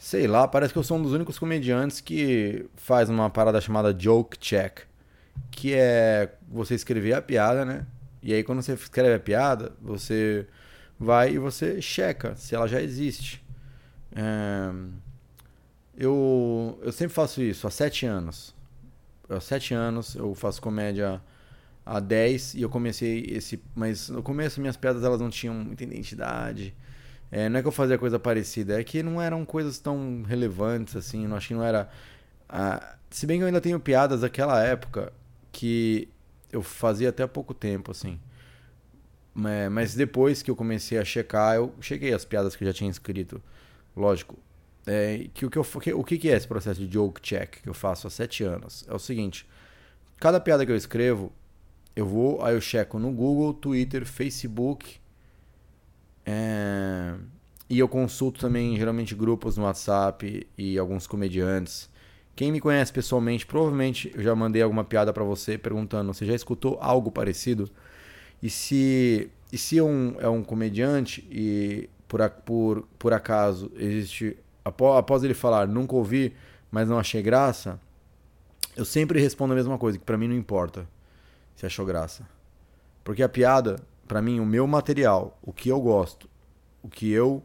Sei 0.00 0.26
lá, 0.26 0.48
parece 0.48 0.72
que 0.72 0.78
eu 0.78 0.82
sou 0.82 0.96
um 0.96 1.02
dos 1.02 1.12
únicos 1.12 1.38
comediantes 1.38 2.00
que 2.00 2.64
faz 2.74 3.10
uma 3.10 3.28
parada 3.28 3.60
chamada 3.60 3.92
joke 3.92 4.38
check. 4.38 4.80
Que 5.50 5.74
é 5.74 6.32
você 6.48 6.74
escrever 6.74 7.12
a 7.12 7.20
piada, 7.20 7.66
né? 7.66 7.86
E 8.22 8.32
aí 8.32 8.42
quando 8.42 8.62
você 8.62 8.72
escreve 8.72 9.14
a 9.14 9.20
piada, 9.20 9.72
você 9.78 10.46
vai 10.98 11.34
e 11.34 11.38
você 11.38 11.82
checa 11.82 12.34
se 12.34 12.54
ela 12.54 12.66
já 12.66 12.80
existe. 12.80 13.44
É... 14.16 14.72
Eu, 15.94 16.80
eu 16.82 16.92
sempre 16.92 17.14
faço 17.14 17.42
isso 17.42 17.66
há 17.66 17.70
sete 17.70 18.06
anos. 18.06 18.54
Há 19.28 19.38
sete 19.38 19.74
anos 19.74 20.14
eu 20.14 20.34
faço 20.34 20.62
comédia 20.62 21.20
a 21.84 22.00
10 22.00 22.54
e 22.54 22.62
eu 22.62 22.70
comecei 22.70 23.26
esse. 23.28 23.62
Mas 23.74 24.08
no 24.08 24.22
começo 24.22 24.62
minhas 24.62 24.78
piadas 24.78 25.04
elas 25.04 25.20
não 25.20 25.28
tinham 25.28 25.54
muita 25.54 25.84
identidade. 25.84 26.74
É, 27.30 27.48
não 27.48 27.58
é 27.58 27.62
que 27.62 27.68
eu 27.68 27.72
fazia 27.72 27.96
coisa 27.96 28.18
parecida, 28.18 28.80
é 28.80 28.84
que 28.84 29.02
não 29.02 29.20
eram 29.22 29.44
coisas 29.44 29.78
tão 29.78 30.22
relevantes 30.22 30.96
assim. 30.96 31.26
Não 31.26 31.36
acho 31.36 31.48
que 31.48 31.54
não 31.54 31.64
era. 31.64 31.88
Ah, 32.48 32.96
se 33.10 33.26
bem 33.26 33.38
que 33.38 33.42
eu 33.42 33.46
ainda 33.46 33.60
tenho 33.60 33.78
piadas 33.78 34.22
daquela 34.22 34.62
época 34.62 35.12
que 35.52 36.08
eu 36.52 36.62
fazia 36.62 37.10
até 37.10 37.22
há 37.22 37.28
pouco 37.28 37.54
tempo, 37.54 37.90
assim. 37.90 38.18
Mas 39.32 39.94
depois 39.94 40.42
que 40.42 40.50
eu 40.50 40.56
comecei 40.56 40.98
a 40.98 41.04
checar, 41.04 41.56
eu 41.56 41.72
cheguei 41.80 42.12
as 42.12 42.24
piadas 42.24 42.56
que 42.56 42.64
eu 42.64 42.68
já 42.68 42.74
tinha 42.74 42.90
escrito. 42.90 43.40
Lógico. 43.96 44.36
É, 44.86 45.28
que 45.34 45.46
o, 45.46 45.50
que 45.50 45.58
eu, 45.58 45.64
que, 45.64 45.92
o 45.92 46.02
que 46.02 46.28
é 46.28 46.36
esse 46.36 46.48
processo 46.48 46.80
de 46.80 46.92
joke 46.92 47.20
check 47.20 47.62
que 47.62 47.68
eu 47.68 47.74
faço 47.74 48.06
há 48.06 48.10
sete 48.10 48.42
anos? 48.42 48.84
É 48.88 48.94
o 48.94 48.98
seguinte: 48.98 49.46
cada 50.18 50.40
piada 50.40 50.66
que 50.66 50.72
eu 50.72 50.76
escrevo, 50.76 51.32
eu 51.94 52.06
vou, 52.06 52.42
aí 52.44 52.54
eu 52.54 52.60
checo 52.60 52.98
no 52.98 53.12
Google, 53.12 53.54
Twitter, 53.54 54.04
Facebook. 54.04 55.00
É... 56.24 57.14
E 57.68 57.78
eu 57.78 57.88
consulto 57.88 58.40
também, 58.40 58.76
geralmente, 58.76 59.14
grupos 59.14 59.56
no 59.56 59.64
WhatsApp 59.64 60.46
e 60.58 60.78
alguns 60.78 61.06
comediantes. 61.06 61.88
Quem 62.34 62.50
me 62.50 62.60
conhece 62.60 62.92
pessoalmente, 62.92 63.46
provavelmente 63.46 64.10
eu 64.14 64.22
já 64.22 64.34
mandei 64.34 64.62
alguma 64.62 64.82
piada 64.82 65.12
para 65.12 65.22
você 65.22 65.56
perguntando: 65.58 66.12
você 66.12 66.24
já 66.24 66.34
escutou 66.34 66.78
algo 66.80 67.10
parecido? 67.10 67.70
E 68.42 68.48
se, 68.48 69.30
e 69.52 69.58
se 69.58 69.80
um, 69.80 70.16
é 70.18 70.28
um 70.28 70.42
comediante 70.42 71.26
e 71.30 71.88
por, 72.08 72.28
por, 72.44 72.88
por 72.98 73.12
acaso 73.12 73.70
existe. 73.76 74.36
Após, 74.64 74.98
após 74.98 75.22
ele 75.22 75.34
falar, 75.34 75.68
nunca 75.68 75.94
ouvi, 75.94 76.34
mas 76.70 76.88
não 76.88 76.98
achei 76.98 77.22
graça, 77.22 77.80
eu 78.76 78.84
sempre 78.84 79.20
respondo 79.20 79.52
a 79.52 79.56
mesma 79.56 79.78
coisa, 79.78 79.98
que 79.98 80.04
para 80.04 80.18
mim 80.18 80.28
não 80.28 80.34
importa 80.34 80.86
se 81.54 81.66
achou 81.66 81.84
graça. 81.84 82.26
Porque 83.04 83.22
a 83.22 83.28
piada, 83.28 83.76
para 84.10 84.20
mim, 84.20 84.40
o 84.40 84.44
meu 84.44 84.66
material, 84.66 85.38
o 85.40 85.52
que 85.52 85.68
eu 85.68 85.80
gosto, 85.80 86.28
o 86.82 86.88
que 86.88 87.08
eu 87.12 87.44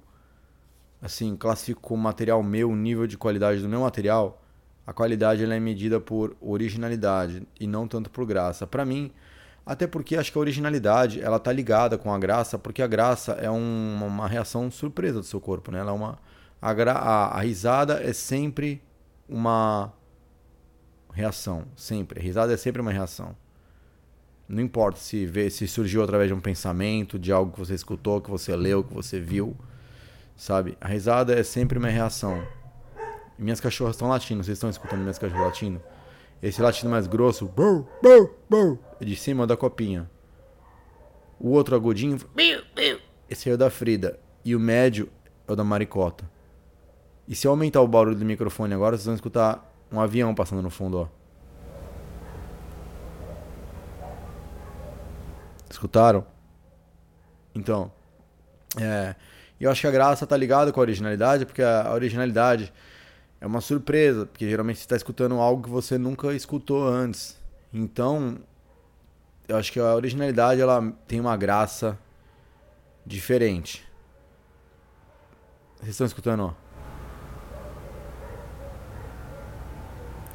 assim, 1.00 1.36
classifico 1.36 1.80
como 1.80 2.02
material 2.02 2.42
meu, 2.42 2.72
o 2.72 2.76
nível 2.76 3.06
de 3.06 3.16
qualidade 3.16 3.62
do 3.62 3.70
meu 3.70 3.82
material, 3.82 4.42
a 4.84 4.92
qualidade 4.92 5.44
ela 5.44 5.54
é 5.54 5.60
medida 5.60 6.00
por 6.00 6.36
originalidade 6.42 7.48
e 7.60 7.68
não 7.68 7.88
tanto 7.88 8.10
por 8.10 8.26
graça. 8.26 8.66
Para 8.66 8.84
mim, 8.84 9.12
até 9.64 9.86
porque 9.86 10.18
acho 10.18 10.32
que 10.32 10.40
a 10.40 10.42
originalidade 10.42 11.22
ela 11.22 11.38
tá 11.38 11.52
ligada 11.52 12.00
com 12.00 12.12
a 12.12 12.18
graça, 12.18 12.58
porque 12.58 12.82
a 12.82 12.88
graça 12.88 13.34
é 13.34 13.52
um, 13.52 14.04
uma 14.04 14.28
reação 14.28 14.72
surpresa 14.72 15.20
do 15.20 15.26
seu 15.26 15.40
corpo, 15.40 15.70
né? 15.70 15.78
Ela 15.78 15.92
é 15.92 15.94
uma 15.94 16.18
a, 16.60 16.72
a, 16.72 17.38
a 17.38 17.42
risada 17.42 18.02
é 18.02 18.12
sempre 18.12 18.82
uma 19.30 19.94
reação, 21.14 21.66
sempre. 21.76 22.20
A 22.20 22.24
risada 22.24 22.52
é 22.52 22.58
sempre 22.58 22.82
uma 22.82 22.92
reação. 22.92 23.36
Não 24.48 24.62
importa 24.62 25.00
se, 25.00 25.26
vê, 25.26 25.50
se 25.50 25.68
surgiu 25.68 26.04
através 26.04 26.30
de 26.30 26.34
um 26.34 26.40
pensamento, 26.40 27.18
de 27.18 27.32
algo 27.32 27.52
que 27.52 27.60
você 27.60 27.74
escutou, 27.74 28.22
que 28.22 28.30
você 28.30 28.56
leu, 28.56 28.84
que 28.84 28.94
você 28.94 29.20
viu. 29.20 29.56
Sabe? 30.38 30.78
A 30.80 30.88
risada 30.88 31.34
é 31.34 31.44
sempre 31.44 31.80
uma 31.80 31.88
reação. 31.88 32.46
Minhas 33.40 33.60
cachorras 33.60 33.96
estão 33.96 34.08
latindo. 34.08 34.44
Vocês 34.44 34.58
estão 34.58 34.70
escutando 34.70 35.00
minhas 35.00 35.18
cachorras 35.18 35.46
latindo? 35.46 35.82
Esse 36.44 36.62
latido 36.62 36.90
mais 36.90 37.08
grosso, 37.08 37.50
é 39.00 39.06
de 39.06 39.16
cima 39.16 39.48
da 39.48 39.58
copinha. 39.58 40.10
O 41.40 41.50
outro 41.50 41.76
agudinho, 41.76 42.20
esse 43.30 43.50
é 43.50 43.54
o 43.54 43.58
da 43.58 43.70
Frida. 43.70 44.20
E 44.44 44.56
o 44.56 44.60
médio 44.60 45.10
é 45.48 45.52
o 45.52 45.56
da 45.56 45.64
Maricota. 45.64 46.30
E 47.28 47.36
se 47.36 47.48
eu 47.48 47.52
aumentar 47.52 47.82
o 47.82 47.88
barulho 47.88 48.16
do 48.16 48.24
microfone 48.24 48.74
agora, 48.74 48.96
vocês 48.96 49.06
vão 49.06 49.16
escutar 49.16 49.74
um 49.92 50.00
avião 50.00 50.36
passando 50.36 50.62
no 50.62 50.70
fundo, 50.70 51.00
ó. 51.00 51.08
Escutaram? 55.86 56.26
Então, 57.54 57.92
é, 58.82 59.16
eu 59.60 59.70
acho 59.70 59.82
que 59.82 59.88
a 59.88 59.92
graça 59.92 60.26
tá 60.26 60.36
ligada 60.36 60.72
com 60.74 60.80
a 60.80 60.82
originalidade, 60.82 61.46
porque 61.46 61.62
a 61.62 61.94
originalidade 61.94 62.74
é 63.40 63.46
uma 63.46 63.62
surpresa, 63.62 64.26
porque 64.26 64.50
geralmente 64.50 64.78
você 64.78 64.86
está 64.86 64.96
escutando 64.96 65.36
algo 65.36 65.62
que 65.62 65.70
você 65.70 65.96
nunca 65.96 66.34
escutou 66.34 66.88
antes. 66.88 67.40
Então, 67.72 68.40
eu 69.48 69.56
acho 69.58 69.72
que 69.72 69.80
a 69.80 69.94
originalidade 69.94 70.60
ela 70.60 70.92
tem 71.08 71.20
uma 71.20 71.38
graça 71.38 71.96
diferente. 73.06 73.86
Vocês 75.76 75.92
estão 75.92 76.08
escutando, 76.08 76.46
ó? 76.46 76.54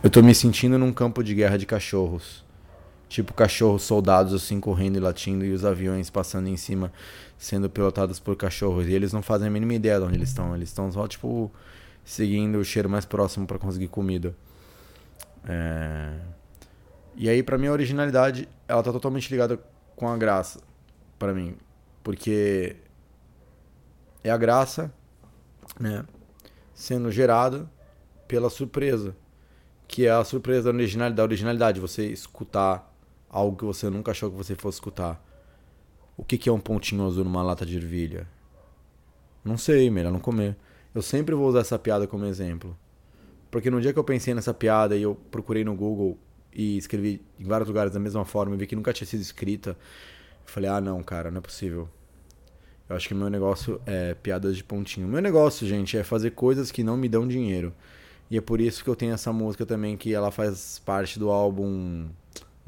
Eu 0.00 0.10
tô 0.10 0.22
me 0.22 0.32
sentindo 0.32 0.78
num 0.78 0.92
campo 0.92 1.24
de 1.24 1.34
guerra 1.34 1.58
de 1.58 1.66
cachorros. 1.66 2.48
Tipo 3.10 3.34
cachorros 3.34 3.82
soldados 3.82 4.32
assim 4.32 4.60
correndo 4.60 4.96
e 4.96 5.00
latindo 5.00 5.44
e 5.44 5.52
os 5.52 5.64
aviões 5.64 6.08
passando 6.08 6.46
em 6.46 6.56
cima 6.56 6.92
sendo 7.36 7.68
pilotados 7.68 8.20
por 8.20 8.36
cachorros. 8.36 8.86
E 8.86 8.92
eles 8.92 9.12
não 9.12 9.20
fazem 9.20 9.48
a 9.48 9.50
mínima 9.50 9.74
ideia 9.74 9.98
de 9.98 10.04
onde 10.04 10.14
eles 10.14 10.28
estão. 10.28 10.54
Eles 10.54 10.68
estão 10.68 10.92
só 10.92 11.08
tipo 11.08 11.50
seguindo 12.04 12.56
o 12.56 12.64
cheiro 12.64 12.88
mais 12.88 13.04
próximo 13.04 13.48
para 13.48 13.58
conseguir 13.58 13.88
comida. 13.88 14.32
É... 15.44 16.20
E 17.16 17.28
aí 17.28 17.42
para 17.42 17.58
mim 17.58 17.66
a 17.66 17.72
originalidade, 17.72 18.48
ela 18.68 18.80
tá 18.80 18.92
totalmente 18.92 19.28
ligada 19.28 19.58
com 19.96 20.08
a 20.08 20.16
graça 20.16 20.60
para 21.18 21.34
mim, 21.34 21.56
porque 22.04 22.76
é 24.22 24.30
a 24.30 24.36
graça, 24.36 24.92
né, 25.78 26.04
sendo 26.72 27.10
gerada 27.10 27.68
pela 28.28 28.48
surpresa, 28.48 29.16
que 29.88 30.06
é 30.06 30.10
a 30.10 30.22
surpresa 30.22 30.70
da 30.72 30.78
originalidade, 30.78 31.16
da 31.16 31.22
originalidade, 31.24 31.80
você 31.80 32.06
escutar 32.06 32.89
algo 33.30 33.56
que 33.56 33.64
você 33.64 33.88
nunca 33.88 34.10
achou 34.10 34.30
que 34.30 34.36
você 34.36 34.54
fosse 34.54 34.76
escutar. 34.76 35.24
O 36.16 36.24
que, 36.24 36.36
que 36.36 36.48
é 36.48 36.52
um 36.52 36.60
pontinho 36.60 37.06
azul 37.06 37.24
numa 37.24 37.42
lata 37.42 37.64
de 37.64 37.76
ervilha? 37.76 38.26
Não 39.44 39.56
sei, 39.56 39.88
melhor 39.88 40.12
não 40.12 40.20
comer. 40.20 40.56
Eu 40.94 41.00
sempre 41.00 41.34
vou 41.34 41.48
usar 41.48 41.60
essa 41.60 41.78
piada 41.78 42.06
como 42.06 42.26
exemplo. 42.26 42.76
Porque 43.50 43.70
no 43.70 43.80
dia 43.80 43.92
que 43.92 43.98
eu 43.98 44.04
pensei 44.04 44.34
nessa 44.34 44.52
piada 44.52 44.96
e 44.96 45.02
eu 45.02 45.16
procurei 45.30 45.64
no 45.64 45.74
Google 45.74 46.18
e 46.52 46.76
escrevi 46.76 47.22
em 47.38 47.44
vários 47.44 47.68
lugares 47.68 47.92
da 47.92 48.00
mesma 48.00 48.24
forma 48.24 48.54
e 48.54 48.58
vi 48.58 48.66
que 48.66 48.76
nunca 48.76 48.92
tinha 48.92 49.06
sido 49.06 49.20
escrita, 49.20 49.70
eu 49.70 49.76
falei: 50.46 50.68
ah, 50.68 50.80
não, 50.80 51.02
cara, 51.02 51.30
não 51.30 51.38
é 51.38 51.40
possível. 51.40 51.88
Eu 52.88 52.96
acho 52.96 53.06
que 53.06 53.14
meu 53.14 53.30
negócio 53.30 53.80
é 53.86 54.14
piadas 54.14 54.56
de 54.56 54.64
pontinho. 54.64 55.06
Meu 55.06 55.22
negócio, 55.22 55.66
gente, 55.66 55.96
é 55.96 56.02
fazer 56.02 56.32
coisas 56.32 56.72
que 56.72 56.82
não 56.82 56.96
me 56.96 57.08
dão 57.08 57.26
dinheiro. 57.26 57.72
E 58.28 58.36
é 58.36 58.40
por 58.40 58.60
isso 58.60 58.82
que 58.82 58.90
eu 58.90 58.96
tenho 58.96 59.14
essa 59.14 59.32
música 59.32 59.64
também, 59.64 59.96
que 59.96 60.12
ela 60.12 60.30
faz 60.30 60.80
parte 60.84 61.18
do 61.18 61.30
álbum 61.30 62.08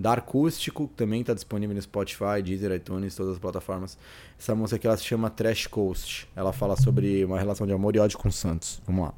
da 0.02 0.12
Acústico, 0.14 0.90
também 0.96 1.20
está 1.20 1.32
disponível 1.32 1.76
no 1.76 1.80
Spotify, 1.80 2.42
Deezer, 2.42 2.72
iTunes, 2.72 3.14
todas 3.14 3.34
as 3.34 3.38
plataformas. 3.38 3.96
Essa 4.36 4.52
música 4.52 4.74
aqui 4.76 4.88
ela 4.88 4.96
se 4.96 5.04
chama 5.04 5.30
Trash 5.30 5.68
Coast. 5.68 6.28
Ela 6.34 6.52
fala 6.52 6.74
sobre 6.76 7.24
uma 7.24 7.38
relação 7.38 7.64
de 7.66 7.72
amor 7.72 7.94
e 7.94 8.00
ódio 8.00 8.18
com 8.18 8.28
Santos. 8.30 8.82
Vamos 8.84 9.06
lá. 9.06 9.14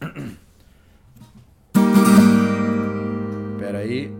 Pera 3.60 3.78
aí. 3.78 4.10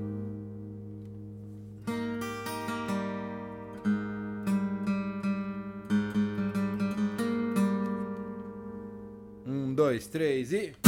Um, 9.45 9.75
dois, 9.75 10.07
três 10.07 10.53
e. 10.53 10.88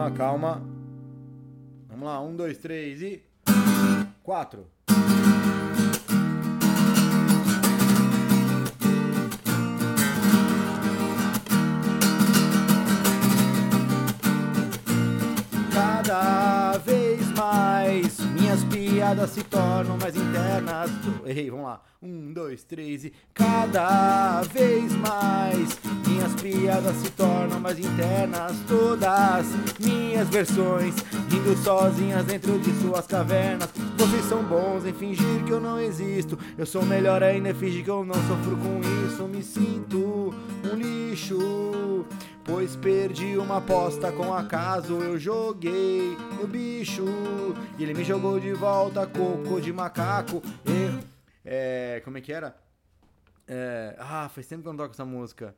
Calma, 0.00 0.16
calma. 0.16 0.62
Vamos 1.90 2.06
lá, 2.06 2.22
um, 2.22 2.34
dois, 2.34 2.56
três 2.56 3.02
e. 3.02 3.22
Quatro. 4.22 4.66
Cada 15.70 16.78
vez 16.78 17.28
mais 17.32 18.20
minhas 18.20 18.64
piadas 18.64 19.30
se 19.30 19.44
tornam 19.44 19.98
mais 19.98 20.16
internas. 20.16 20.90
Errei, 21.26 21.50
vamos 21.50 21.66
lá. 21.66 21.89
Um, 22.02 22.32
dois, 22.32 22.64
três 22.64 23.04
e. 23.04 23.12
Cada 23.34 24.40
vez 24.40 24.90
mais 24.94 25.78
minhas 26.06 26.34
piadas 26.40 26.96
se 26.96 27.10
tornam 27.10 27.60
mais 27.60 27.78
internas. 27.78 28.56
Todas 28.66 29.46
minhas 29.78 30.26
versões, 30.30 30.94
rindo 31.28 31.54
sozinhas 31.62 32.24
dentro 32.24 32.58
de 32.58 32.72
suas 32.80 33.06
cavernas. 33.06 33.68
Vocês 33.98 34.24
são 34.24 34.42
bons 34.42 34.86
em 34.86 34.94
fingir 34.94 35.44
que 35.44 35.52
eu 35.52 35.60
não 35.60 35.78
existo. 35.78 36.38
Eu 36.56 36.64
sou 36.64 36.86
melhor 36.86 37.22
ainda 37.22 37.50
em 37.50 37.54
fingir 37.54 37.84
que 37.84 37.90
eu 37.90 38.02
não 38.02 38.14
sofro 38.14 38.56
com 38.56 38.80
isso. 39.06 39.28
Me 39.28 39.42
sinto 39.42 40.34
um 40.72 40.76
lixo. 40.76 42.06
Pois 42.44 42.76
perdi 42.76 43.36
uma 43.36 43.58
aposta 43.58 44.10
com 44.10 44.32
acaso, 44.32 44.94
eu 44.94 45.18
joguei 45.18 46.16
no 46.40 46.48
bicho 46.48 47.04
e 47.78 47.82
ele 47.82 47.92
me 47.92 48.02
jogou 48.02 48.40
de 48.40 48.54
volta, 48.54 49.06
coco 49.06 49.60
de 49.60 49.70
macaco. 49.70 50.42
E, 50.66 51.09
é, 51.44 52.00
como 52.04 52.18
é 52.18 52.20
que 52.20 52.32
era? 52.32 52.56
É, 53.46 53.96
ah, 53.98 54.28
faz 54.28 54.46
tempo 54.46 54.62
que 54.62 54.68
eu 54.68 54.72
não 54.72 54.78
toco 54.78 54.92
essa 54.92 55.04
música. 55.04 55.54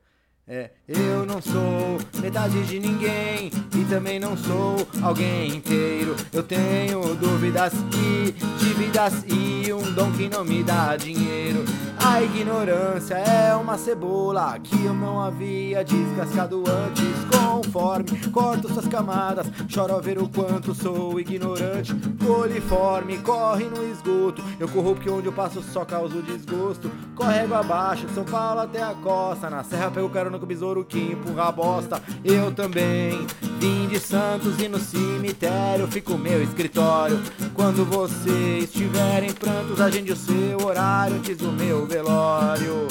É, 0.46 0.70
eu 0.88 1.24
não 1.24 1.40
sou 1.40 1.98
metade 2.20 2.64
de 2.66 2.80
ninguém 2.80 3.50
e 3.76 3.84
também 3.88 4.18
não 4.18 4.36
sou 4.36 4.76
alguém 5.00 5.54
inteiro. 5.54 6.16
Eu 6.32 6.42
tenho 6.42 7.14
dúvidas 7.14 7.72
e 7.94 8.32
dívidas 8.58 9.24
e 9.28 9.72
um 9.72 9.92
dom 9.94 10.10
que 10.12 10.28
não 10.28 10.44
me 10.44 10.64
dá 10.64 10.96
dinheiro. 10.96 11.64
A 12.04 12.20
ignorância 12.20 13.14
é 13.14 13.54
uma 13.54 13.78
cebola 13.78 14.58
que 14.58 14.84
eu 14.84 14.92
não 14.92 15.20
havia 15.20 15.84
descascado 15.84 16.64
antes. 16.68 17.22
Conforme 17.30 18.18
corto 18.32 18.72
suas 18.72 18.88
camadas, 18.88 19.46
choro 19.68 19.94
ao 19.94 20.02
ver 20.02 20.18
o 20.18 20.28
quanto 20.28 20.74
sou 20.74 21.20
ignorante. 21.20 21.94
Coliforme 22.24 23.18
corre 23.18 23.66
no 23.66 23.88
esgoto. 23.88 24.42
Eu 24.58 24.68
corro 24.68 24.94
porque 24.94 25.08
onde 25.08 25.26
eu 25.26 25.32
passo 25.32 25.62
só 25.62 25.84
causo 25.84 26.20
desgosto. 26.22 26.90
Corrego 27.14 27.54
abaixo, 27.54 28.08
São 28.12 28.24
Paulo 28.24 28.60
até 28.60 28.82
a 28.82 28.94
costa. 28.94 29.48
Na 29.48 29.62
serra 29.62 29.92
pego 29.92 30.10
carona 30.10 30.38
com 30.38 30.44
o 30.44 30.48
besouro 30.48 30.84
que 30.84 30.98
empurra 30.98 31.44
a 31.44 31.52
bosta. 31.52 32.02
Eu 32.24 32.50
também 32.50 33.24
vim 33.60 33.86
de 33.86 34.00
Santos 34.00 34.60
e 34.60 34.68
no 34.68 34.80
cemitério 34.80 35.86
fico 35.86 36.18
meu 36.18 36.42
escritório. 36.42 37.20
Quando 37.54 37.84
você 37.84 38.58
estiver 38.58 39.22
em 39.22 39.32
prantos, 39.32 39.80
agende 39.80 40.10
o 40.10 40.16
seu 40.16 40.66
horário 40.66 41.14
antes 41.16 41.36
do 41.36 41.52
meu 41.52 41.86
velório. 41.92 42.88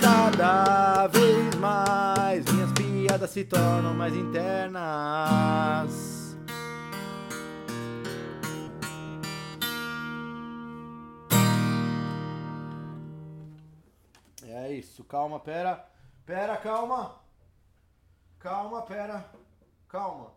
Cada 0.00 1.08
vez 1.08 1.54
mais 1.56 2.44
minhas 2.52 2.70
piadas 2.72 3.30
se 3.30 3.44
tornam 3.44 3.92
mais 3.94 4.14
internas. 4.14 4.70
É 14.46 14.72
isso, 14.72 15.02
calma, 15.02 15.40
pera. 15.40 15.84
Pera, 16.24 16.56
calma. 16.58 17.16
Calma, 18.38 18.82
pera. 18.82 19.28
Calma. 19.88 20.30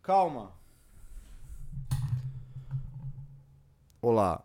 Calma. 0.00 0.63
Olá. 4.04 4.44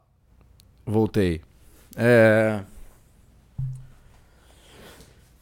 Voltei. 0.85 1.41
É. 1.97 2.63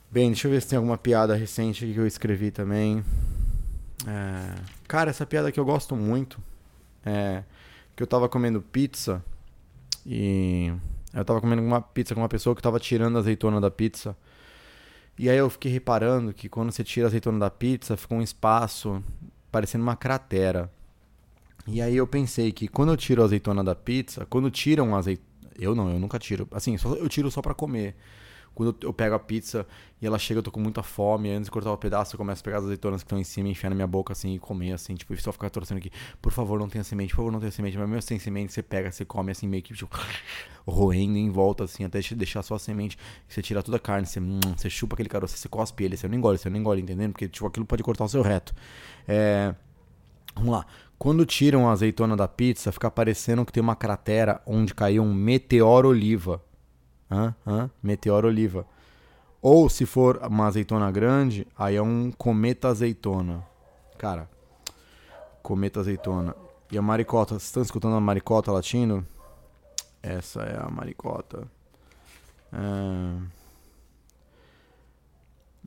Bem, 0.10 0.32
deixa 0.32 0.48
eu 0.48 0.52
ver 0.52 0.60
se 0.60 0.70
tem 0.70 0.78
alguma 0.78 0.98
piada 0.98 1.36
recente 1.36 1.86
que 1.86 2.00
eu 2.00 2.08
escrevi 2.08 2.50
também. 2.50 3.06
É... 4.08 4.56
Cara, 4.88 5.12
essa 5.12 5.24
piada 5.24 5.52
que 5.52 5.60
eu 5.60 5.64
gosto 5.64 5.96
muito 5.96 6.42
é 7.06 7.44
que 7.96 8.02
eu 8.02 8.08
tava 8.08 8.28
comendo 8.28 8.60
pizza 8.60 9.24
e 10.04 10.74
eu 11.14 11.24
tava 11.24 11.40
comendo 11.40 11.62
uma 11.62 11.80
pizza 11.80 12.16
com 12.16 12.22
uma 12.22 12.28
pessoa 12.28 12.56
que 12.56 12.62
tava 12.64 12.80
tirando 12.80 13.18
a 13.18 13.20
azeitona 13.20 13.62
da 13.62 13.70
pizza. 13.70 14.18
E 15.16 15.30
aí 15.30 15.38
eu 15.38 15.48
fiquei 15.48 15.72
reparando 15.72 16.34
que 16.34 16.50
quando 16.50 16.72
você 16.72 16.84
tira 16.84 17.06
a 17.06 17.10
azeitona 17.10 17.38
da 17.38 17.52
pizza, 17.52 17.96
fica 17.96 18.16
um 18.16 18.24
espaço 18.24 19.00
parecendo 19.52 19.84
uma 19.84 19.96
cratera. 19.96 20.72
E 21.68 21.82
aí 21.82 21.98
eu 21.98 22.08
pensei 22.08 22.52
que 22.52 22.68
quando 22.68 22.94
eu 22.94 22.98
tiro 22.98 23.22
a 23.22 23.26
azeitona 23.26 23.64
da 23.64 23.76
pizza, 23.76 24.26
quando 24.26 24.50
tiram 24.50 24.96
a 24.96 25.00
azeitona. 25.00 25.28
Eu 25.60 25.74
não, 25.74 25.90
eu 25.90 26.00
nunca 26.00 26.20
tiro. 26.20 26.48
Assim, 26.52 26.78
só, 26.78 26.94
eu 26.94 27.10
tiro 27.10 27.30
só 27.32 27.42
para 27.42 27.54
comer. 27.54 27.96
Quando 28.54 28.76
eu 28.82 28.92
pego 28.92 29.14
a 29.14 29.20
pizza 29.20 29.68
e 30.02 30.08
ela 30.08 30.18
chega, 30.18 30.40
eu 30.40 30.44
tô 30.44 30.50
com 30.50 30.60
muita 30.60 30.82
fome, 30.82 31.30
antes 31.30 31.46
de 31.46 31.52
cortar 31.52 31.72
o 31.72 31.78
pedaço, 31.78 32.16
eu 32.16 32.18
começo 32.18 32.42
a 32.42 32.44
pegar 32.44 32.58
as 32.58 32.64
azeitonas 32.64 33.04
que 33.04 33.06
estão 33.06 33.20
em 33.20 33.24
cima, 33.24 33.48
enfiar 33.50 33.70
na 33.70 33.76
minha 33.76 33.86
boca 33.86 34.14
assim 34.14 34.34
e 34.34 34.40
comer 34.40 34.72
assim, 34.72 34.96
tipo, 34.96 35.14
e 35.14 35.18
só 35.18 35.32
ficar 35.32 35.52
torcendo 35.52 35.78
aqui. 35.78 35.92
Por 36.20 36.32
favor, 36.32 36.60
não 36.60 36.68
tenha 36.68 36.84
semente, 36.84 37.12
por 37.12 37.18
favor, 37.18 37.32
não 37.32 37.40
tenha 37.40 37.52
semente. 37.52 37.78
Mas 37.78 37.88
mesmo 37.88 38.02
sem 38.02 38.18
semente, 38.18 38.52
você 38.52 38.64
pega, 38.64 38.92
você 38.92 39.06
come 39.06 39.32
assim, 39.32 39.48
meio 39.48 39.62
que 39.62 39.76
tipo, 39.76 39.96
roendo 40.66 41.18
em 41.18 41.30
volta 41.30 41.66
assim, 41.66 41.84
até 41.84 42.00
deixar 42.16 42.42
só 42.42 42.56
a 42.56 42.60
semente. 42.60 42.98
Você 43.28 43.44
tira 43.44 43.62
toda 43.62 43.78
a 43.78 43.80
carne, 43.80 44.08
você, 44.08 44.20
hum, 44.20 44.40
você 44.56 44.72
chupa 44.72 44.96
aquele 44.96 45.10
caroço, 45.10 45.38
você 45.38 45.48
cospe 45.48 45.84
ele, 45.84 45.96
você 45.96 46.08
não 46.08 46.18
engole, 46.18 46.40
você 46.40 46.50
não 46.50 46.58
engole, 46.58 46.82
entendendo? 46.82 47.12
Porque 47.12 47.28
tipo, 47.28 47.46
aquilo 47.46 47.66
pode 47.66 47.84
cortar 47.84 48.06
o 48.06 48.10
seu 48.10 48.24
reto. 48.24 48.56
É. 49.08 49.54
Vamos 50.38 50.52
lá. 50.52 50.66
Quando 51.00 51.26
tiram 51.26 51.68
a 51.68 51.72
azeitona 51.72 52.16
da 52.16 52.28
pizza, 52.28 52.72
fica 52.72 52.90
parecendo 52.90 53.46
que 53.46 53.52
tem 53.52 53.62
uma 53.62 53.76
cratera 53.76 54.42
onde 54.46 54.74
caiu 54.74 55.04
um 55.04 55.14
meteoro 55.14 55.90
oliva. 55.90 56.42
Hã? 57.10 57.36
Hã? 57.46 57.70
Meteoro 57.82 58.28
oliva. 58.28 58.66
Ou 59.42 59.70
se 59.70 59.86
for 59.86 60.18
uma 60.18 60.48
azeitona 60.48 60.92
grande, 60.92 61.48
aí 61.58 61.76
é 61.76 61.82
um 61.82 62.12
cometa 62.12 62.68
azeitona. 62.68 63.44
Cara, 63.98 64.30
cometa 65.42 65.80
azeitona. 65.80 66.36
E 66.72 66.78
a 66.78 66.82
maricota, 66.82 67.34
vocês 67.36 67.44
estão 67.44 67.64
escutando 67.64 67.96
a 67.96 68.02
maricota 68.02 68.52
latindo? 68.52 69.06
Essa 70.04 70.42
é 70.42 70.60
a 70.60 70.70
maricota. 70.70 71.48
É... 72.52 73.37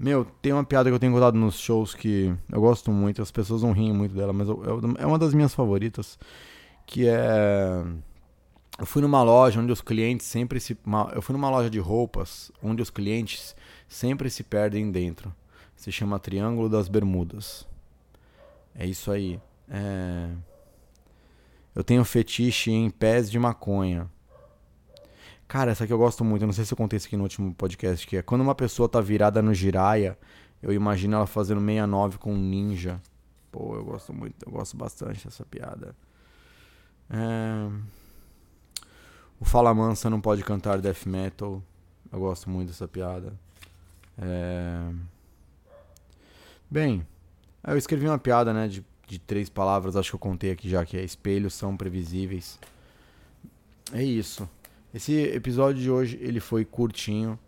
Meu, 0.02 0.24
tem 0.24 0.50
uma 0.50 0.64
piada 0.64 0.88
que 0.88 0.94
eu 0.94 0.98
tenho 0.98 1.12
contado 1.12 1.36
nos 1.36 1.60
shows 1.60 1.94
que 1.94 2.34
eu 2.50 2.58
gosto 2.58 2.90
muito, 2.90 3.20
as 3.20 3.30
pessoas 3.30 3.62
não 3.62 3.72
riem 3.72 3.92
muito 3.92 4.14
dela, 4.14 4.32
mas 4.32 4.48
eu, 4.48 4.64
eu, 4.64 4.80
é 4.98 5.04
uma 5.04 5.18
das 5.18 5.34
minhas 5.34 5.54
favoritas, 5.54 6.18
que 6.86 7.06
é 7.06 7.84
eu 8.78 8.86
fui 8.86 9.02
numa 9.02 9.22
loja 9.22 9.60
onde 9.60 9.70
os 9.70 9.82
clientes 9.82 10.24
sempre 10.24 10.58
se 10.58 10.74
eu 11.14 11.20
fui 11.20 11.34
numa 11.34 11.50
loja 11.50 11.68
de 11.68 11.78
roupas 11.78 12.50
onde 12.62 12.80
os 12.80 12.88
clientes 12.88 13.54
sempre 13.86 14.30
se 14.30 14.42
perdem 14.42 14.90
dentro. 14.90 15.34
Se 15.76 15.92
chama 15.92 16.18
Triângulo 16.18 16.66
das 16.66 16.88
Bermudas. 16.88 17.68
É 18.74 18.86
isso 18.86 19.12
aí. 19.12 19.38
É... 19.68 20.30
Eu 21.74 21.84
tenho 21.84 22.02
fetiche 22.06 22.70
em 22.70 22.88
pés 22.88 23.30
de 23.30 23.38
maconha. 23.38 24.10
Cara, 25.50 25.72
essa 25.72 25.82
aqui 25.82 25.92
eu 25.92 25.98
gosto 25.98 26.24
muito. 26.24 26.42
Eu 26.42 26.46
não 26.46 26.52
sei 26.52 26.64
se 26.64 26.72
eu 26.72 26.76
contei 26.76 26.96
isso 26.96 27.08
aqui 27.08 27.16
no 27.16 27.24
último 27.24 27.52
podcast, 27.52 28.06
que 28.06 28.16
é 28.16 28.22
quando 28.22 28.40
uma 28.40 28.54
pessoa 28.54 28.88
tá 28.88 29.00
virada 29.00 29.42
no 29.42 29.52
giraia, 29.52 30.16
eu 30.62 30.72
imagino 30.72 31.16
ela 31.16 31.26
fazendo 31.26 31.60
69 31.60 32.18
com 32.18 32.32
um 32.32 32.36
ninja. 32.36 33.02
Pô, 33.50 33.74
eu 33.74 33.84
gosto 33.84 34.12
muito, 34.12 34.46
eu 34.46 34.52
gosto 34.52 34.76
bastante 34.76 35.24
dessa 35.24 35.44
piada. 35.44 35.92
É... 37.10 37.68
O 39.40 39.44
Fala 39.44 39.74
Mansa 39.74 40.08
não 40.08 40.20
pode 40.20 40.44
cantar 40.44 40.80
death 40.80 41.04
metal. 41.04 41.60
Eu 42.12 42.20
gosto 42.20 42.48
muito 42.48 42.68
dessa 42.68 42.86
piada. 42.86 43.32
É... 44.18 44.92
Bem, 46.70 47.04
eu 47.66 47.76
escrevi 47.76 48.06
uma 48.06 48.20
piada, 48.20 48.54
né, 48.54 48.68
de, 48.68 48.86
de 49.04 49.18
três 49.18 49.48
palavras, 49.48 49.96
acho 49.96 50.10
que 50.10 50.14
eu 50.14 50.20
contei 50.20 50.52
aqui 50.52 50.68
já, 50.70 50.86
que 50.86 50.96
é 50.96 51.02
espelhos 51.02 51.54
são 51.54 51.76
previsíveis. 51.76 52.56
É 53.92 54.00
isso. 54.00 54.48
Esse 54.92 55.22
episódio 55.22 55.80
de 55.80 55.90
hoje 55.90 56.18
ele 56.20 56.40
foi 56.40 56.64
curtinho. 56.64 57.38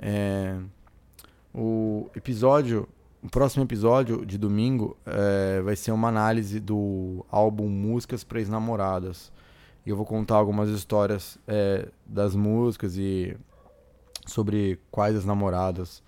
É, 0.00 0.56
o 1.54 2.08
episódio, 2.16 2.88
o 3.22 3.28
próximo 3.28 3.62
episódio 3.62 4.24
de 4.24 4.38
domingo 4.38 4.96
é, 5.04 5.60
vai 5.60 5.76
ser 5.76 5.92
uma 5.92 6.08
análise 6.08 6.58
do 6.58 7.26
álbum 7.30 7.68
Músicas 7.68 8.24
para 8.24 8.38
Ex-Namoradas. 8.38 9.30
E 9.84 9.90
eu 9.90 9.96
vou 9.96 10.06
contar 10.06 10.36
algumas 10.36 10.70
histórias 10.70 11.38
é, 11.46 11.88
das 12.06 12.34
músicas 12.34 12.96
e 12.96 13.36
sobre 14.26 14.78
quais 14.90 15.14
as 15.16 15.24
namoradas 15.24 16.02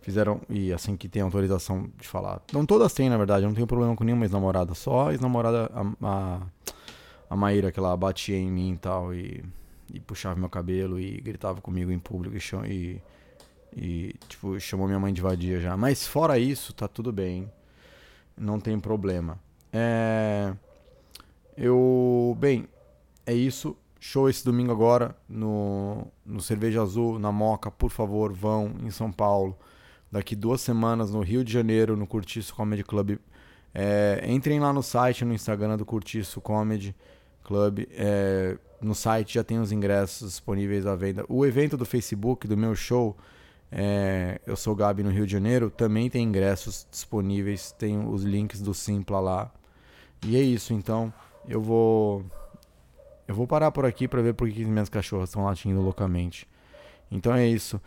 fizeram 0.00 0.40
e 0.50 0.72
assim 0.72 0.96
que 0.96 1.08
tem 1.08 1.22
autorização 1.22 1.90
de 1.98 2.06
falar. 2.06 2.40
Não 2.52 2.64
todas 2.64 2.92
têm, 2.92 3.08
na 3.08 3.16
verdade, 3.16 3.44
eu 3.44 3.48
não 3.48 3.54
tenho 3.54 3.66
problema 3.66 3.96
com 3.96 4.04
nenhuma 4.04 4.24
ex-namorada, 4.24 4.74
só 4.74 5.10
ex-namorada 5.10 5.70
a, 5.74 6.06
a, 6.06 6.40
a 7.30 7.36
Maíra 7.36 7.72
que 7.72 7.78
ela 7.78 7.96
batia 7.96 8.36
em 8.36 8.50
mim 8.50 8.72
e 8.72 8.76
tal 8.76 9.14
e 9.14 9.42
e 9.94 10.00
puxava 10.00 10.38
meu 10.38 10.48
cabelo 10.48 10.98
e 10.98 11.20
gritava 11.20 11.60
comigo 11.60 11.92
em 11.92 11.98
público 11.98 12.36
e, 12.36 12.70
e, 12.70 13.00
e, 13.76 14.14
tipo, 14.28 14.58
chamou 14.58 14.86
minha 14.86 14.98
mãe 14.98 15.12
de 15.12 15.20
vadia 15.20 15.60
já. 15.60 15.76
Mas 15.76 16.06
fora 16.06 16.38
isso, 16.38 16.72
tá 16.74 16.88
tudo 16.88 17.12
bem. 17.12 17.50
Não 18.36 18.58
tem 18.58 18.78
problema. 18.80 19.38
É... 19.72 20.52
Eu. 21.56 22.36
Bem, 22.38 22.66
é 23.24 23.32
isso. 23.32 23.76
Show 24.00 24.28
esse 24.28 24.44
domingo 24.44 24.70
agora 24.70 25.16
no, 25.28 26.06
no 26.26 26.40
Cerveja 26.40 26.82
Azul, 26.82 27.18
na 27.18 27.32
Moca. 27.32 27.70
Por 27.70 27.90
favor, 27.90 28.32
vão 28.32 28.74
em 28.82 28.90
São 28.90 29.10
Paulo. 29.10 29.56
Daqui 30.10 30.36
duas 30.36 30.60
semanas 30.60 31.10
no 31.10 31.20
Rio 31.20 31.44
de 31.44 31.52
Janeiro, 31.52 31.96
no 31.96 32.06
Curtiço 32.06 32.54
Comedy 32.54 32.84
Club. 32.84 33.18
É, 33.72 34.24
entrem 34.28 34.60
lá 34.60 34.72
no 34.72 34.82
site, 34.82 35.24
no 35.24 35.32
Instagram 35.32 35.76
do 35.76 35.86
Curtiço 35.86 36.40
Comedy 36.40 36.94
Club. 37.44 37.86
É, 37.90 38.56
no 38.80 38.94
site 38.94 39.34
já 39.34 39.44
tem 39.44 39.58
os 39.58 39.70
ingressos 39.70 40.30
disponíveis 40.30 40.86
à 40.86 40.96
venda. 40.96 41.24
O 41.28 41.46
evento 41.46 41.76
do 41.76 41.84
Facebook 41.84 42.48
do 42.48 42.56
meu 42.56 42.74
show, 42.74 43.16
é, 43.70 44.40
eu 44.46 44.56
sou 44.56 44.74
Gabi 44.74 45.02
no 45.02 45.10
Rio 45.10 45.26
de 45.26 45.32
Janeiro, 45.32 45.70
também 45.70 46.10
tem 46.10 46.24
ingressos 46.24 46.86
disponíveis, 46.90 47.72
tem 47.72 48.06
os 48.08 48.24
links 48.24 48.60
do 48.60 48.74
Simpla 48.74 49.20
lá. 49.20 49.52
E 50.24 50.36
é 50.36 50.40
isso, 50.40 50.72
então 50.72 51.12
eu 51.46 51.60
vou 51.60 52.24
eu 53.26 53.34
vou 53.34 53.46
parar 53.46 53.70
por 53.70 53.86
aqui 53.86 54.06
para 54.06 54.20
ver 54.20 54.34
por 54.34 54.50
que 54.50 54.64
minhas 54.64 54.88
cachorras 54.88 55.30
estão 55.30 55.44
latindo 55.44 55.80
loucamente. 55.80 56.46
Então 57.10 57.34
é 57.34 57.46
isso. 57.46 57.80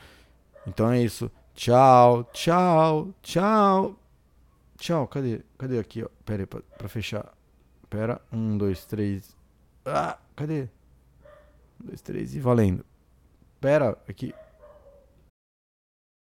Então 0.65 0.89
é 0.91 1.01
isso. 1.01 1.31
Tchau, 1.53 2.23
tchau, 2.33 3.09
tchau. 3.21 3.95
Tchau, 4.77 5.07
cadê? 5.07 5.41
Cadê 5.57 5.79
aqui, 5.79 6.03
ó? 6.03 6.07
Pera 6.25 6.43
aí, 6.43 6.45
pra, 6.45 6.61
pra 6.77 6.87
fechar. 6.87 7.33
Pera, 7.89 8.21
um, 8.31 8.57
dois, 8.57 8.85
três. 8.85 9.36
Ah, 9.89 10.17
cadê? 10.35 10.63
Um, 10.63 11.85
dois, 11.85 12.01
três 12.01 12.35
e 12.35 12.39
valendo. 12.39 12.85
Pera, 13.61 13.97
aqui. 14.07 14.33